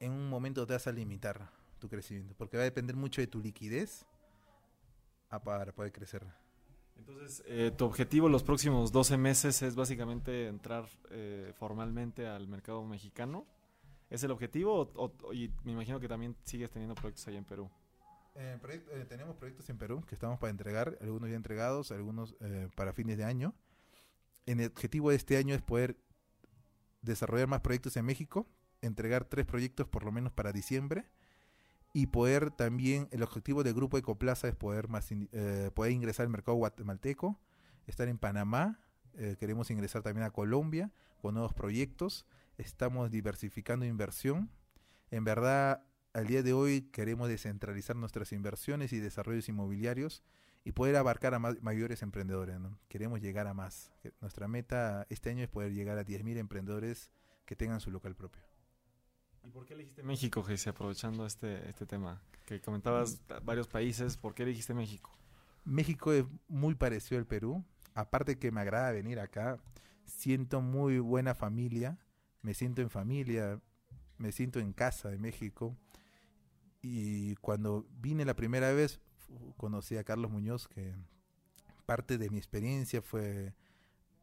en 0.00 0.12
un 0.12 0.28
momento 0.28 0.66
te 0.66 0.72
vas 0.72 0.86
a 0.86 0.92
limitar 0.92 1.50
tu 1.78 1.88
crecimiento, 1.88 2.34
porque 2.36 2.56
va 2.56 2.62
a 2.62 2.64
depender 2.64 2.96
mucho 2.96 3.20
de 3.20 3.26
tu 3.26 3.40
liquidez 3.40 4.06
a 5.28 5.42
para 5.42 5.72
poder 5.72 5.92
crecer. 5.92 6.26
Entonces, 6.96 7.42
eh, 7.46 7.70
tu 7.76 7.84
objetivo 7.84 8.28
los 8.28 8.42
próximos 8.42 8.90
12 8.92 9.18
meses 9.18 9.60
es 9.62 9.74
básicamente 9.74 10.48
entrar 10.48 10.88
eh, 11.10 11.52
formalmente 11.58 12.26
al 12.26 12.48
mercado 12.48 12.82
mexicano. 12.84 13.46
¿Es 14.08 14.22
el 14.22 14.30
objetivo? 14.30 14.90
O, 14.94 15.12
o, 15.22 15.34
y 15.34 15.52
me 15.64 15.72
imagino 15.72 16.00
que 16.00 16.08
también 16.08 16.36
sigues 16.44 16.70
teniendo 16.70 16.94
proyectos 16.94 17.26
allá 17.28 17.38
en 17.38 17.44
Perú. 17.44 17.70
Eh, 18.34 19.06
tenemos 19.08 19.36
proyectos 19.36 19.68
en 19.68 19.78
Perú 19.78 20.02
que 20.06 20.14
estamos 20.14 20.38
para 20.38 20.50
entregar, 20.50 20.96
algunos 21.00 21.28
ya 21.28 21.36
entregados, 21.36 21.90
algunos 21.90 22.34
para 22.74 22.92
fines 22.92 23.16
de 23.18 23.24
año. 23.24 23.54
El 24.46 24.66
objetivo 24.66 25.10
de 25.10 25.16
este 25.16 25.36
año 25.36 25.54
es 25.54 25.62
poder 25.62 25.96
desarrollar 27.02 27.48
más 27.48 27.60
proyectos 27.60 27.96
en 27.96 28.04
México, 28.04 28.48
entregar 28.80 29.24
tres 29.24 29.46
proyectos 29.46 29.86
por 29.88 30.04
lo 30.04 30.12
menos 30.12 30.32
para 30.32 30.52
diciembre 30.52 31.04
y 31.92 32.08
poder 32.08 32.50
también, 32.50 33.08
el 33.10 33.22
objetivo 33.22 33.62
del 33.62 33.74
grupo 33.74 33.96
Ecoplaza 33.96 34.48
es 34.48 34.54
poder, 34.54 34.88
más 34.88 35.08
poder 35.74 35.92
ingresar 35.92 36.24
al 36.24 36.30
mercado 36.30 36.56
guatemalteco, 36.56 37.40
estar 37.86 38.06
en 38.08 38.18
Panamá, 38.18 38.80
queremos 39.38 39.70
ingresar 39.70 40.02
también 40.02 40.26
a 40.26 40.30
Colombia 40.30 40.92
con 41.22 41.34
nuevos 41.34 41.54
proyectos, 41.54 42.26
estamos 42.58 43.10
diversificando 43.10 43.86
inversión. 43.86 44.50
En 45.10 45.24
verdad, 45.24 45.84
al 46.12 46.26
día 46.26 46.42
de 46.42 46.52
hoy 46.52 46.82
queremos 46.82 47.28
descentralizar 47.28 47.96
nuestras 47.96 48.32
inversiones 48.32 48.92
y 48.92 49.00
desarrollos 49.00 49.48
inmobiliarios 49.48 50.22
y 50.66 50.72
poder 50.72 50.96
abarcar 50.96 51.32
a 51.32 51.38
mayores 51.38 52.02
emprendedores. 52.02 52.58
Queremos 52.88 53.20
llegar 53.20 53.46
a 53.46 53.54
más. 53.54 53.92
Nuestra 54.20 54.48
meta 54.48 55.06
este 55.10 55.30
año 55.30 55.44
es 55.44 55.48
poder 55.48 55.72
llegar 55.72 55.96
a 55.96 56.04
10.000 56.04 56.38
emprendedores 56.38 57.12
que 57.44 57.54
tengan 57.54 57.80
su 57.80 57.92
local 57.92 58.16
propio. 58.16 58.42
¿Y 59.44 59.50
por 59.50 59.64
qué 59.64 59.74
elegiste 59.74 60.02
México, 60.02 60.42
Jesse, 60.42 60.66
aprovechando 60.66 61.24
este, 61.24 61.70
este 61.70 61.86
tema? 61.86 62.20
Que 62.44 62.60
comentabas 62.60 63.22
varios 63.44 63.68
países, 63.68 64.16
¿por 64.16 64.34
qué 64.34 64.42
elegiste 64.42 64.74
México? 64.74 65.16
México 65.64 66.12
es 66.12 66.24
muy 66.48 66.74
parecido 66.74 67.20
al 67.20 67.28
Perú. 67.28 67.64
Aparte 67.94 68.36
que 68.36 68.50
me 68.50 68.60
agrada 68.60 68.90
venir 68.90 69.20
acá, 69.20 69.58
siento 70.04 70.60
muy 70.60 70.98
buena 70.98 71.36
familia, 71.36 71.96
me 72.42 72.54
siento 72.54 72.82
en 72.82 72.90
familia, 72.90 73.60
me 74.18 74.32
siento 74.32 74.58
en 74.58 74.72
casa 74.72 75.10
de 75.10 75.18
México. 75.18 75.76
Y 76.82 77.36
cuando 77.36 77.86
vine 78.00 78.24
la 78.24 78.34
primera 78.34 78.72
vez, 78.72 79.00
conocí 79.56 79.96
a 79.96 80.04
Carlos 80.04 80.30
Muñoz, 80.30 80.68
que 80.68 80.94
parte 81.86 82.18
de 82.18 82.30
mi 82.30 82.38
experiencia 82.38 83.02
fue, 83.02 83.54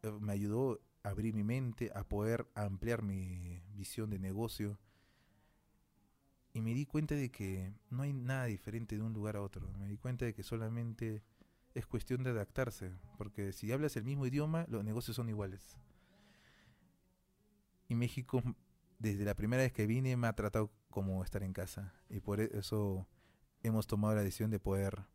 eh, 0.04 0.12
me 0.20 0.34
ayudó 0.34 0.82
a 1.04 1.10
abrir 1.10 1.34
mi 1.34 1.44
mente, 1.44 1.92
a 1.96 2.04
poder 2.04 2.48
ampliar 2.56 3.02
mi 3.02 3.62
visión 3.76 4.10
de 4.10 4.20
negocio. 4.20 4.78
Y 6.54 6.62
me 6.62 6.74
di 6.74 6.86
cuenta 6.86 7.16
de 7.16 7.32
que 7.32 7.74
no 7.90 8.04
hay 8.04 8.14
nada 8.14 8.46
diferente 8.46 8.96
de 8.96 9.02
un 9.02 9.14
lugar 9.14 9.36
a 9.36 9.42
otro. 9.42 9.72
Me 9.80 9.88
di 9.88 9.98
cuenta 9.98 10.26
de 10.26 10.34
que 10.34 10.44
solamente 10.44 11.24
es 11.74 11.88
cuestión 11.88 12.24
de 12.24 12.30
adaptarse, 12.30 12.92
porque 13.18 13.54
si 13.54 13.72
hablas 13.72 13.96
el 13.98 14.04
mismo 14.04 14.28
idioma, 14.28 14.66
los 14.70 14.84
negocios 14.84 15.16
son 15.16 15.30
iguales. 15.30 15.78
Y 17.90 17.96
México 17.96 18.44
desde 19.04 19.26
la 19.26 19.36
primera 19.36 19.62
vez 19.62 19.74
que 19.74 19.86
vine 19.86 20.16
me 20.16 20.28
ha 20.28 20.34
tratado 20.34 20.72
como 20.90 21.24
estar 21.24 21.44
en 21.44 21.54
casa. 21.54 21.94
Y 22.10 22.22
por 22.22 22.40
e-, 22.40 22.50
eso 22.54 23.06
hemos 23.64 23.88
tomado 23.88 24.16
la 24.16 24.22
decisión 24.22 24.52
de 24.52 24.60
poder 24.60 25.06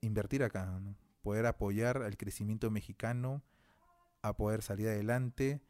invertir 0.00 0.42
acá, 0.42 0.80
poder 1.22 1.46
apoyar 1.46 2.02
al 2.02 2.16
crecimiento 2.16 2.70
mexicano, 2.70 3.42
a 4.22 4.36
poder 4.36 4.62
salir 4.62 4.88
adelante. 4.88 5.60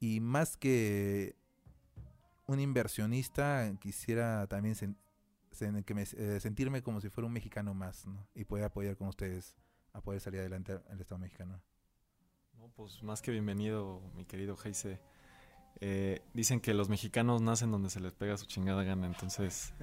Y 0.00 0.20
más 0.20 0.56
que 0.56 1.36
un 2.46 2.60
inversionista, 2.60 3.72
quisiera 3.80 4.46
también 4.46 4.74
que 5.84 5.94
me, 5.94 6.02
eh, 6.02 6.40
sentirme 6.40 6.82
como 6.82 7.00
si 7.00 7.08
fuera 7.08 7.26
un 7.26 7.32
mexicano 7.32 7.74
más, 7.74 8.04
y 8.34 8.44
poder 8.44 8.64
apoyar 8.64 8.96
con 8.96 9.08
ustedes 9.08 9.56
a 9.92 10.00
poder 10.00 10.20
salir 10.20 10.40
adelante 10.40 10.78
al 10.90 11.00
Estado 11.00 11.18
mexicano. 11.18 11.62
No, 12.58 12.68
pues 12.68 13.02
más 13.02 13.22
que 13.22 13.30
bienvenido, 13.30 14.02
mi 14.14 14.24
querido 14.24 14.56
Heise. 14.62 15.00
Eh, 15.80 16.22
dicen 16.32 16.60
que 16.60 16.72
los 16.72 16.88
mexicanos 16.88 17.42
nacen 17.42 17.70
donde 17.70 17.90
se 17.90 18.00
les 18.00 18.14
pega 18.14 18.36
su 18.38 18.46
chingada 18.46 18.82
gana, 18.82 19.06
entonces, 19.06 19.74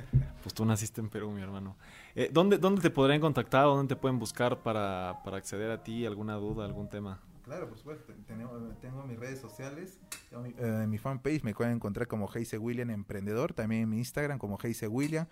pues 0.41 0.55
tú 0.55 0.65
naciste 0.65 1.01
en 1.01 1.09
Perú, 1.09 1.31
mi 1.31 1.41
hermano. 1.41 1.77
Eh, 2.15 2.29
¿dónde, 2.31 2.57
¿Dónde 2.57 2.81
te 2.81 2.89
podrían 2.89 3.21
contactar 3.21 3.65
dónde 3.65 3.95
te 3.95 4.01
pueden 4.01 4.17
buscar 4.17 4.63
para, 4.63 5.21
para 5.23 5.37
acceder 5.37 5.69
a 5.69 5.83
ti? 5.83 6.05
¿Alguna 6.05 6.35
duda, 6.35 6.65
algún 6.65 6.89
tema? 6.89 7.21
Claro, 7.43 7.67
por 7.67 7.77
supuesto. 7.77 8.13
Tengo, 8.25 9.05
mis 9.05 9.19
redes 9.19 9.39
sociales. 9.39 9.99
En 10.31 10.41
mi, 10.41 10.87
mi, 10.87 10.97
fanpage 10.97 11.43
me 11.43 11.53
pueden 11.53 11.73
encontrar 11.73 12.07
como 12.07 12.27
Heise 12.33 12.57
William 12.57 12.89
Emprendedor. 12.89 13.53
También 13.53 13.83
en 13.83 13.89
mi 13.89 13.97
Instagram 13.97 14.39
como 14.39 14.57
Heise 14.63 14.87
William. 14.87 15.27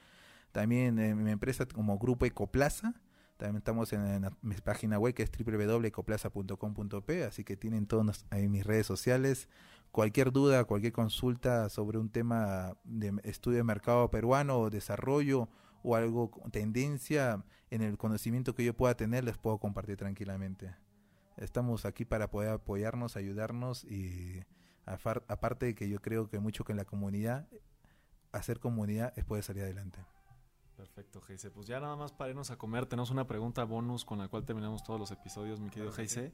También 0.52 1.00
en 1.00 1.24
mi 1.24 1.32
empresa 1.32 1.66
como 1.66 1.98
Grupo 1.98 2.26
Ecoplaza. 2.26 2.94
También 3.42 3.58
estamos 3.58 3.92
en, 3.94 4.30
mi 4.44 4.56
página 4.58 5.00
web 5.00 5.16
que 5.16 5.24
es 5.24 5.32
www.ecoplaza.com.p. 5.32 7.24
Así 7.24 7.44
que 7.44 7.58
tienen 7.58 7.88
todos 7.88 8.26
ahí 8.30 8.48
mis 8.48 8.64
redes 8.64 8.86
sociales 8.86 9.50
cualquier 9.92 10.32
duda, 10.32 10.64
cualquier 10.66 10.94
consulta 10.94 11.70
sobre 11.70 11.98
un 11.98 12.10
tema 12.10 12.78
de 12.84 13.14
estudio 13.24 13.58
de 13.58 13.64
mercado 13.64 14.10
peruano 14.10 14.60
o 14.60 14.70
desarrollo 14.70 15.50
o 15.84 15.96
algo, 15.96 16.32
tendencia 16.52 17.44
en 17.70 17.82
el 17.82 17.98
conocimiento 17.98 18.54
que 18.54 18.64
yo 18.64 18.74
pueda 18.74 18.96
tener, 18.96 19.24
les 19.24 19.38
puedo 19.38 19.58
compartir 19.58 19.98
tranquilamente. 19.98 20.76
Estamos 21.38 21.86
aquí 21.86 22.06
para 22.06 22.30
poder 22.30 22.50
apoyarnos, 22.50 23.16
ayudarnos 23.16 23.84
y 23.86 24.44
aparte 24.86 25.68
de 25.68 25.76
que 25.76 25.90
yo 25.90 26.02
creo 26.02 26.30
que 26.30 26.40
mucho 26.40 26.64
que 26.64 26.74
en 26.74 26.78
la 26.78 26.86
comunidad, 26.86 27.48
hacer 28.32 28.60
comunidad 28.60 29.14
es 29.16 29.26
poder 29.26 29.44
salir 29.44 29.64
adelante. 29.64 30.06
Perfecto, 30.76 31.22
Geise. 31.22 31.52
Pues 31.52 31.68
ya 31.68 31.80
nada 31.80 31.96
más 31.96 32.12
para 32.12 32.32
irnos 32.32 32.50
a 32.52 32.58
comer, 32.58 32.86
tenemos 32.86 33.12
una 33.12 33.28
pregunta 33.28 33.64
bonus 33.64 34.04
con 34.04 34.20
la 34.20 34.28
cual 34.28 34.46
terminamos 34.46 34.84
todos 34.84 35.00
los 35.00 35.12
episodios, 35.12 35.60
mi 35.60 35.70
querido 35.70 35.92
Geise. 35.92 36.32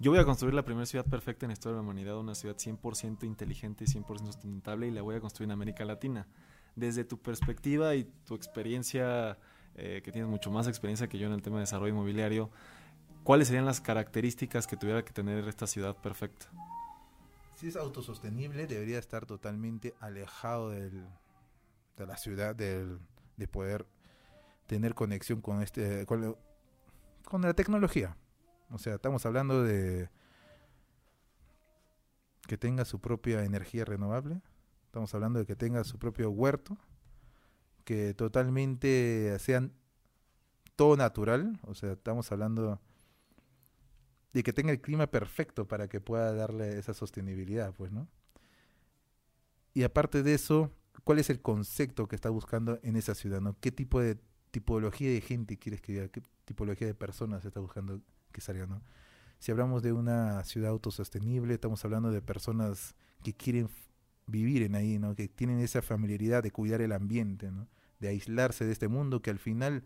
Yo 0.00 0.12
voy 0.12 0.20
a 0.20 0.24
construir 0.24 0.54
la 0.54 0.64
primera 0.64 0.86
ciudad 0.86 1.04
perfecta 1.04 1.44
en 1.44 1.48
la 1.48 1.54
historia 1.54 1.72
de 1.74 1.78
la 1.78 1.82
humanidad, 1.82 2.18
una 2.18 2.36
ciudad 2.36 2.56
100% 2.56 3.24
inteligente 3.24 3.82
y 3.82 3.88
100% 3.88 4.26
sustentable 4.26 4.86
y 4.86 4.92
la 4.92 5.02
voy 5.02 5.16
a 5.16 5.20
construir 5.20 5.48
en 5.48 5.52
América 5.52 5.84
Latina. 5.84 6.28
Desde 6.76 7.02
tu 7.02 7.20
perspectiva 7.20 7.96
y 7.96 8.04
tu 8.04 8.36
experiencia, 8.36 9.38
eh, 9.74 10.00
que 10.04 10.12
tienes 10.12 10.30
mucho 10.30 10.52
más 10.52 10.68
experiencia 10.68 11.08
que 11.08 11.18
yo 11.18 11.26
en 11.26 11.32
el 11.32 11.42
tema 11.42 11.56
de 11.56 11.62
desarrollo 11.62 11.92
inmobiliario, 11.92 12.48
¿cuáles 13.24 13.48
serían 13.48 13.66
las 13.66 13.80
características 13.80 14.68
que 14.68 14.76
tuviera 14.76 15.04
que 15.04 15.12
tener 15.12 15.48
esta 15.48 15.66
ciudad 15.66 15.96
perfecta? 15.96 16.46
Si 17.56 17.66
es 17.66 17.74
autosostenible, 17.74 18.68
debería 18.68 19.00
estar 19.00 19.26
totalmente 19.26 19.94
alejado 19.98 20.70
de 20.70 20.92
la 21.96 22.16
ciudad, 22.16 22.54
del, 22.54 23.00
de 23.36 23.48
poder 23.48 23.84
tener 24.68 24.94
conexión 24.94 25.40
con, 25.40 25.60
este, 25.60 26.06
con 26.06 27.42
la 27.42 27.54
tecnología 27.54 28.16
o 28.70 28.78
sea, 28.78 28.94
estamos 28.94 29.24
hablando 29.26 29.62
de 29.62 30.10
que 32.46 32.56
tenga 32.56 32.84
su 32.84 33.00
propia 33.00 33.44
energía 33.44 33.84
renovable, 33.84 34.40
estamos 34.86 35.14
hablando 35.14 35.38
de 35.38 35.46
que 35.46 35.56
tenga 35.56 35.84
su 35.84 35.98
propio 35.98 36.30
huerto, 36.30 36.78
que 37.84 38.14
totalmente 38.14 39.36
sean 39.38 39.72
todo 40.76 40.96
natural, 40.96 41.60
o 41.62 41.74
sea, 41.74 41.92
estamos 41.92 42.30
hablando 42.32 42.80
de 44.32 44.42
que 44.42 44.52
tenga 44.52 44.72
el 44.72 44.80
clima 44.80 45.06
perfecto 45.06 45.66
para 45.66 45.88
que 45.88 46.00
pueda 46.00 46.32
darle 46.32 46.78
esa 46.78 46.94
sostenibilidad, 46.94 47.74
pues, 47.74 47.92
¿no? 47.92 48.08
Y 49.74 49.82
aparte 49.82 50.22
de 50.22 50.34
eso, 50.34 50.72
¿cuál 51.04 51.18
es 51.18 51.30
el 51.30 51.40
concepto 51.40 52.08
que 52.08 52.16
está 52.16 52.30
buscando 52.30 52.78
en 52.82 52.96
esa 52.96 53.14
ciudad, 53.14 53.40
¿no? 53.40 53.56
¿Qué 53.60 53.72
tipo 53.72 54.00
de 54.00 54.18
tipología 54.50 55.10
de 55.10 55.20
gente 55.20 55.58
quieres 55.58 55.80
que 55.80 55.92
diga? 55.92 56.08
¿Qué 56.08 56.22
tipología 56.44 56.86
de 56.86 56.94
personas 56.94 57.44
está 57.44 57.60
buscando 57.60 58.00
que 58.32 58.66
¿no? 58.66 58.82
Si 59.38 59.52
hablamos 59.52 59.82
de 59.82 59.92
una 59.92 60.42
ciudad 60.44 60.70
autosostenible, 60.70 61.54
estamos 61.54 61.84
hablando 61.84 62.10
de 62.10 62.20
personas 62.22 62.94
que 63.22 63.34
quieren 63.34 63.68
vivir 64.26 64.62
en 64.62 64.74
ahí, 64.74 64.98
¿no? 64.98 65.14
Que 65.14 65.28
tienen 65.28 65.60
esa 65.60 65.82
familiaridad 65.82 66.42
de 66.42 66.50
cuidar 66.50 66.80
el 66.80 66.92
ambiente, 66.92 67.50
¿no? 67.50 67.68
De 68.00 68.08
aislarse 68.08 68.64
de 68.64 68.72
este 68.72 68.88
mundo 68.88 69.22
que 69.22 69.30
al 69.30 69.38
final 69.38 69.84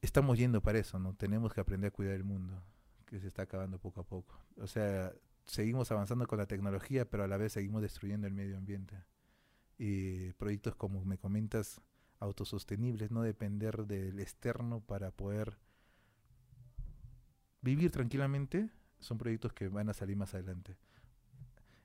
estamos 0.00 0.38
yendo 0.38 0.62
para 0.62 0.78
eso, 0.78 0.98
¿no? 0.98 1.14
Tenemos 1.14 1.52
que 1.52 1.60
aprender 1.60 1.88
a 1.88 1.90
cuidar 1.90 2.14
el 2.14 2.24
mundo, 2.24 2.62
que 3.06 3.20
se 3.20 3.26
está 3.26 3.42
acabando 3.42 3.78
poco 3.78 4.00
a 4.00 4.04
poco. 4.04 4.40
O 4.58 4.66
sea, 4.66 5.12
seguimos 5.44 5.90
avanzando 5.90 6.26
con 6.26 6.38
la 6.38 6.46
tecnología, 6.46 7.08
pero 7.08 7.24
a 7.24 7.28
la 7.28 7.36
vez 7.36 7.52
seguimos 7.52 7.82
destruyendo 7.82 8.26
el 8.26 8.32
medio 8.32 8.56
ambiente. 8.56 9.04
Y 9.78 10.32
proyectos 10.34 10.74
como 10.74 11.04
me 11.04 11.18
comentas, 11.18 11.80
autosostenibles, 12.18 13.10
no 13.10 13.22
depender 13.22 13.86
del 13.86 14.20
externo 14.20 14.80
para 14.80 15.10
poder 15.10 15.58
vivir 17.66 17.90
tranquilamente 17.90 18.70
son 19.00 19.18
proyectos 19.18 19.52
que 19.52 19.68
van 19.68 19.88
a 19.88 19.92
salir 19.92 20.16
más 20.16 20.32
adelante. 20.34 20.76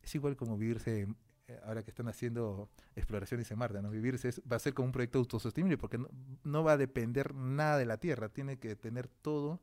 Es 0.04 0.14
igual 0.14 0.36
como 0.36 0.56
vivirse, 0.56 1.08
eh, 1.48 1.60
ahora 1.64 1.84
que 1.84 1.90
están 1.90 2.08
haciendo 2.08 2.70
exploraciones 2.96 3.50
en 3.50 3.58
Marte, 3.58 3.82
¿no? 3.82 3.90
Vivirse 3.90 4.30
va 4.50 4.58
a 4.58 4.60
ser 4.60 4.76
como 4.76 4.86
un 4.86 4.92
proyecto 4.92 5.18
autosostenible 5.18 5.80
porque 5.80 6.00
no, 6.44 6.64
va 6.64 6.74
a 6.74 6.78
depender 6.78 7.34
nada 7.34 7.80
de 7.80 7.86
la 7.86 7.98
Tierra, 7.98 8.30
tiene 8.30 8.60
que 8.60 8.76
tener 8.76 9.08
todo, 9.08 9.60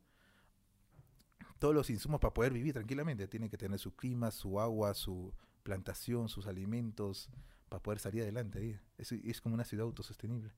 todos 1.57 1.73
los 1.73 1.89
insumos 1.89 2.19
para 2.19 2.33
poder 2.33 2.51
vivir 2.51 2.73
tranquilamente, 2.73 3.27
tiene 3.29 3.49
que 3.49 3.57
tener 3.57 3.79
su 3.79 3.95
clima, 3.95 4.29
su 4.31 4.59
agua, 4.59 4.93
su 4.93 5.33
plantación, 5.63 6.27
sus 6.27 6.47
alimentos, 6.47 7.29
para 7.69 7.81
poder 7.81 7.99
salir 7.99 8.23
adelante 8.23 8.59
ahí. 8.59 8.79
Es, 8.97 9.13
es 9.13 9.39
como 9.39 9.55
una 9.55 9.63
ciudad 9.63 9.85
autosostenible. 9.85 10.51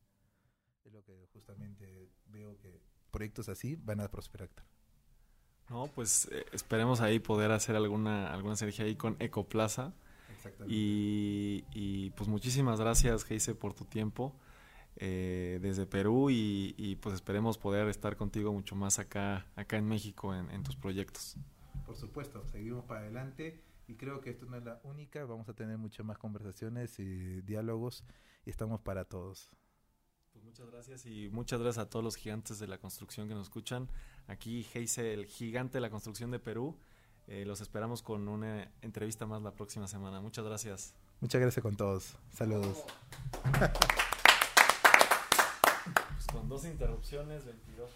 Es 0.84 0.91
lo 0.91 1.03
que 1.03 1.28
justamente 1.34 2.09
veo 2.26 2.57
que 2.57 2.82
proyectos 3.12 3.47
así 3.47 3.76
van 3.76 3.99
a 3.99 4.09
prosperar. 4.09 4.49
No, 5.72 5.88
pues 5.96 6.28
eh, 6.32 6.46
esperemos 6.52 7.02
ahí 7.02 7.20
poder 7.20 7.52
hacer 7.52 7.76
alguna, 7.76 8.34
alguna 8.34 8.56
sinergia 8.58 8.86
ahí 8.86 8.96
con 8.96 9.16
Ecoplaza. 9.20 9.94
Y, 10.68 11.66
y 11.72 12.12
pues 12.12 12.30
muchísimas 12.30 12.80
gracias, 12.80 13.24
Geise, 13.26 13.56
por 13.56 13.74
tu 13.74 13.86
tiempo. 13.86 14.36
eh, 14.98 15.60
desde 15.62 15.86
Perú 15.88 16.30
y, 16.30 16.76
y, 16.78 16.96
pues 16.98 17.16
esperemos 17.16 17.58
poder 17.58 17.88
estar 17.88 18.18
contigo 18.18 18.52
mucho 18.54 18.76
más 18.76 19.00
acá, 19.00 19.48
acá 19.56 19.78
en 19.78 19.88
México 19.88 20.36
en, 20.36 20.50
en 20.52 20.64
tus 20.64 20.76
proyectos. 20.76 21.38
Por 21.86 21.96
supuesto, 21.96 22.46
seguimos 22.46 22.86
para 22.86 23.02
adelante 23.02 23.64
y 23.88 23.96
creo 23.96 24.22
que 24.22 24.30
esto 24.32 24.46
no 24.46 24.58
es 24.58 24.64
la 24.64 24.80
única, 24.84 25.26
vamos 25.26 25.50
a 25.50 25.54
tener 25.54 25.78
muchas 25.78 26.06
más 26.06 26.18
conversaciones 26.18 27.00
y 27.00 27.42
diálogos 27.42 28.04
y 28.46 28.50
estamos 28.50 28.82
para 28.82 29.06
todos. 29.06 29.52
Pues 30.42 30.58
muchas 30.58 30.72
gracias 30.72 31.06
y 31.06 31.30
muchas 31.30 31.62
gracias 31.62 31.86
a 31.86 31.89
todos 31.89 32.04
los 32.04 32.16
gigantes 32.16 32.58
de 32.58 32.66
la 32.66 32.80
construcción 32.80 33.28
que 33.28 33.36
nos 33.36 33.44
escuchan. 33.44 33.88
Aquí 34.28 34.66
Heise, 34.74 35.14
el 35.14 35.28
gigante 35.28 35.78
de 35.78 35.82
la 35.82 35.92
construcción 35.92 36.32
de 36.32 36.39
Perú. 36.39 36.76
Eh, 37.28 37.46
los 37.46 37.62
esperamos 37.62 38.02
con 38.02 38.28
una 38.28 38.72
entrevista 38.82 39.28
más 39.28 39.44
la 39.44 39.52
próxima 39.52 39.88
semana. 39.88 40.20
Muchas 40.20 40.44
gracias. 40.44 40.96
Muchas 41.20 41.42
gracias 41.42 41.62
con 41.62 41.76
todos. 41.76 42.16
Saludos. 42.34 42.84
Pues 46.14 46.28
con 46.32 46.50
dos 46.50 46.66
interrupciones, 46.66 47.46
22. 47.46 47.92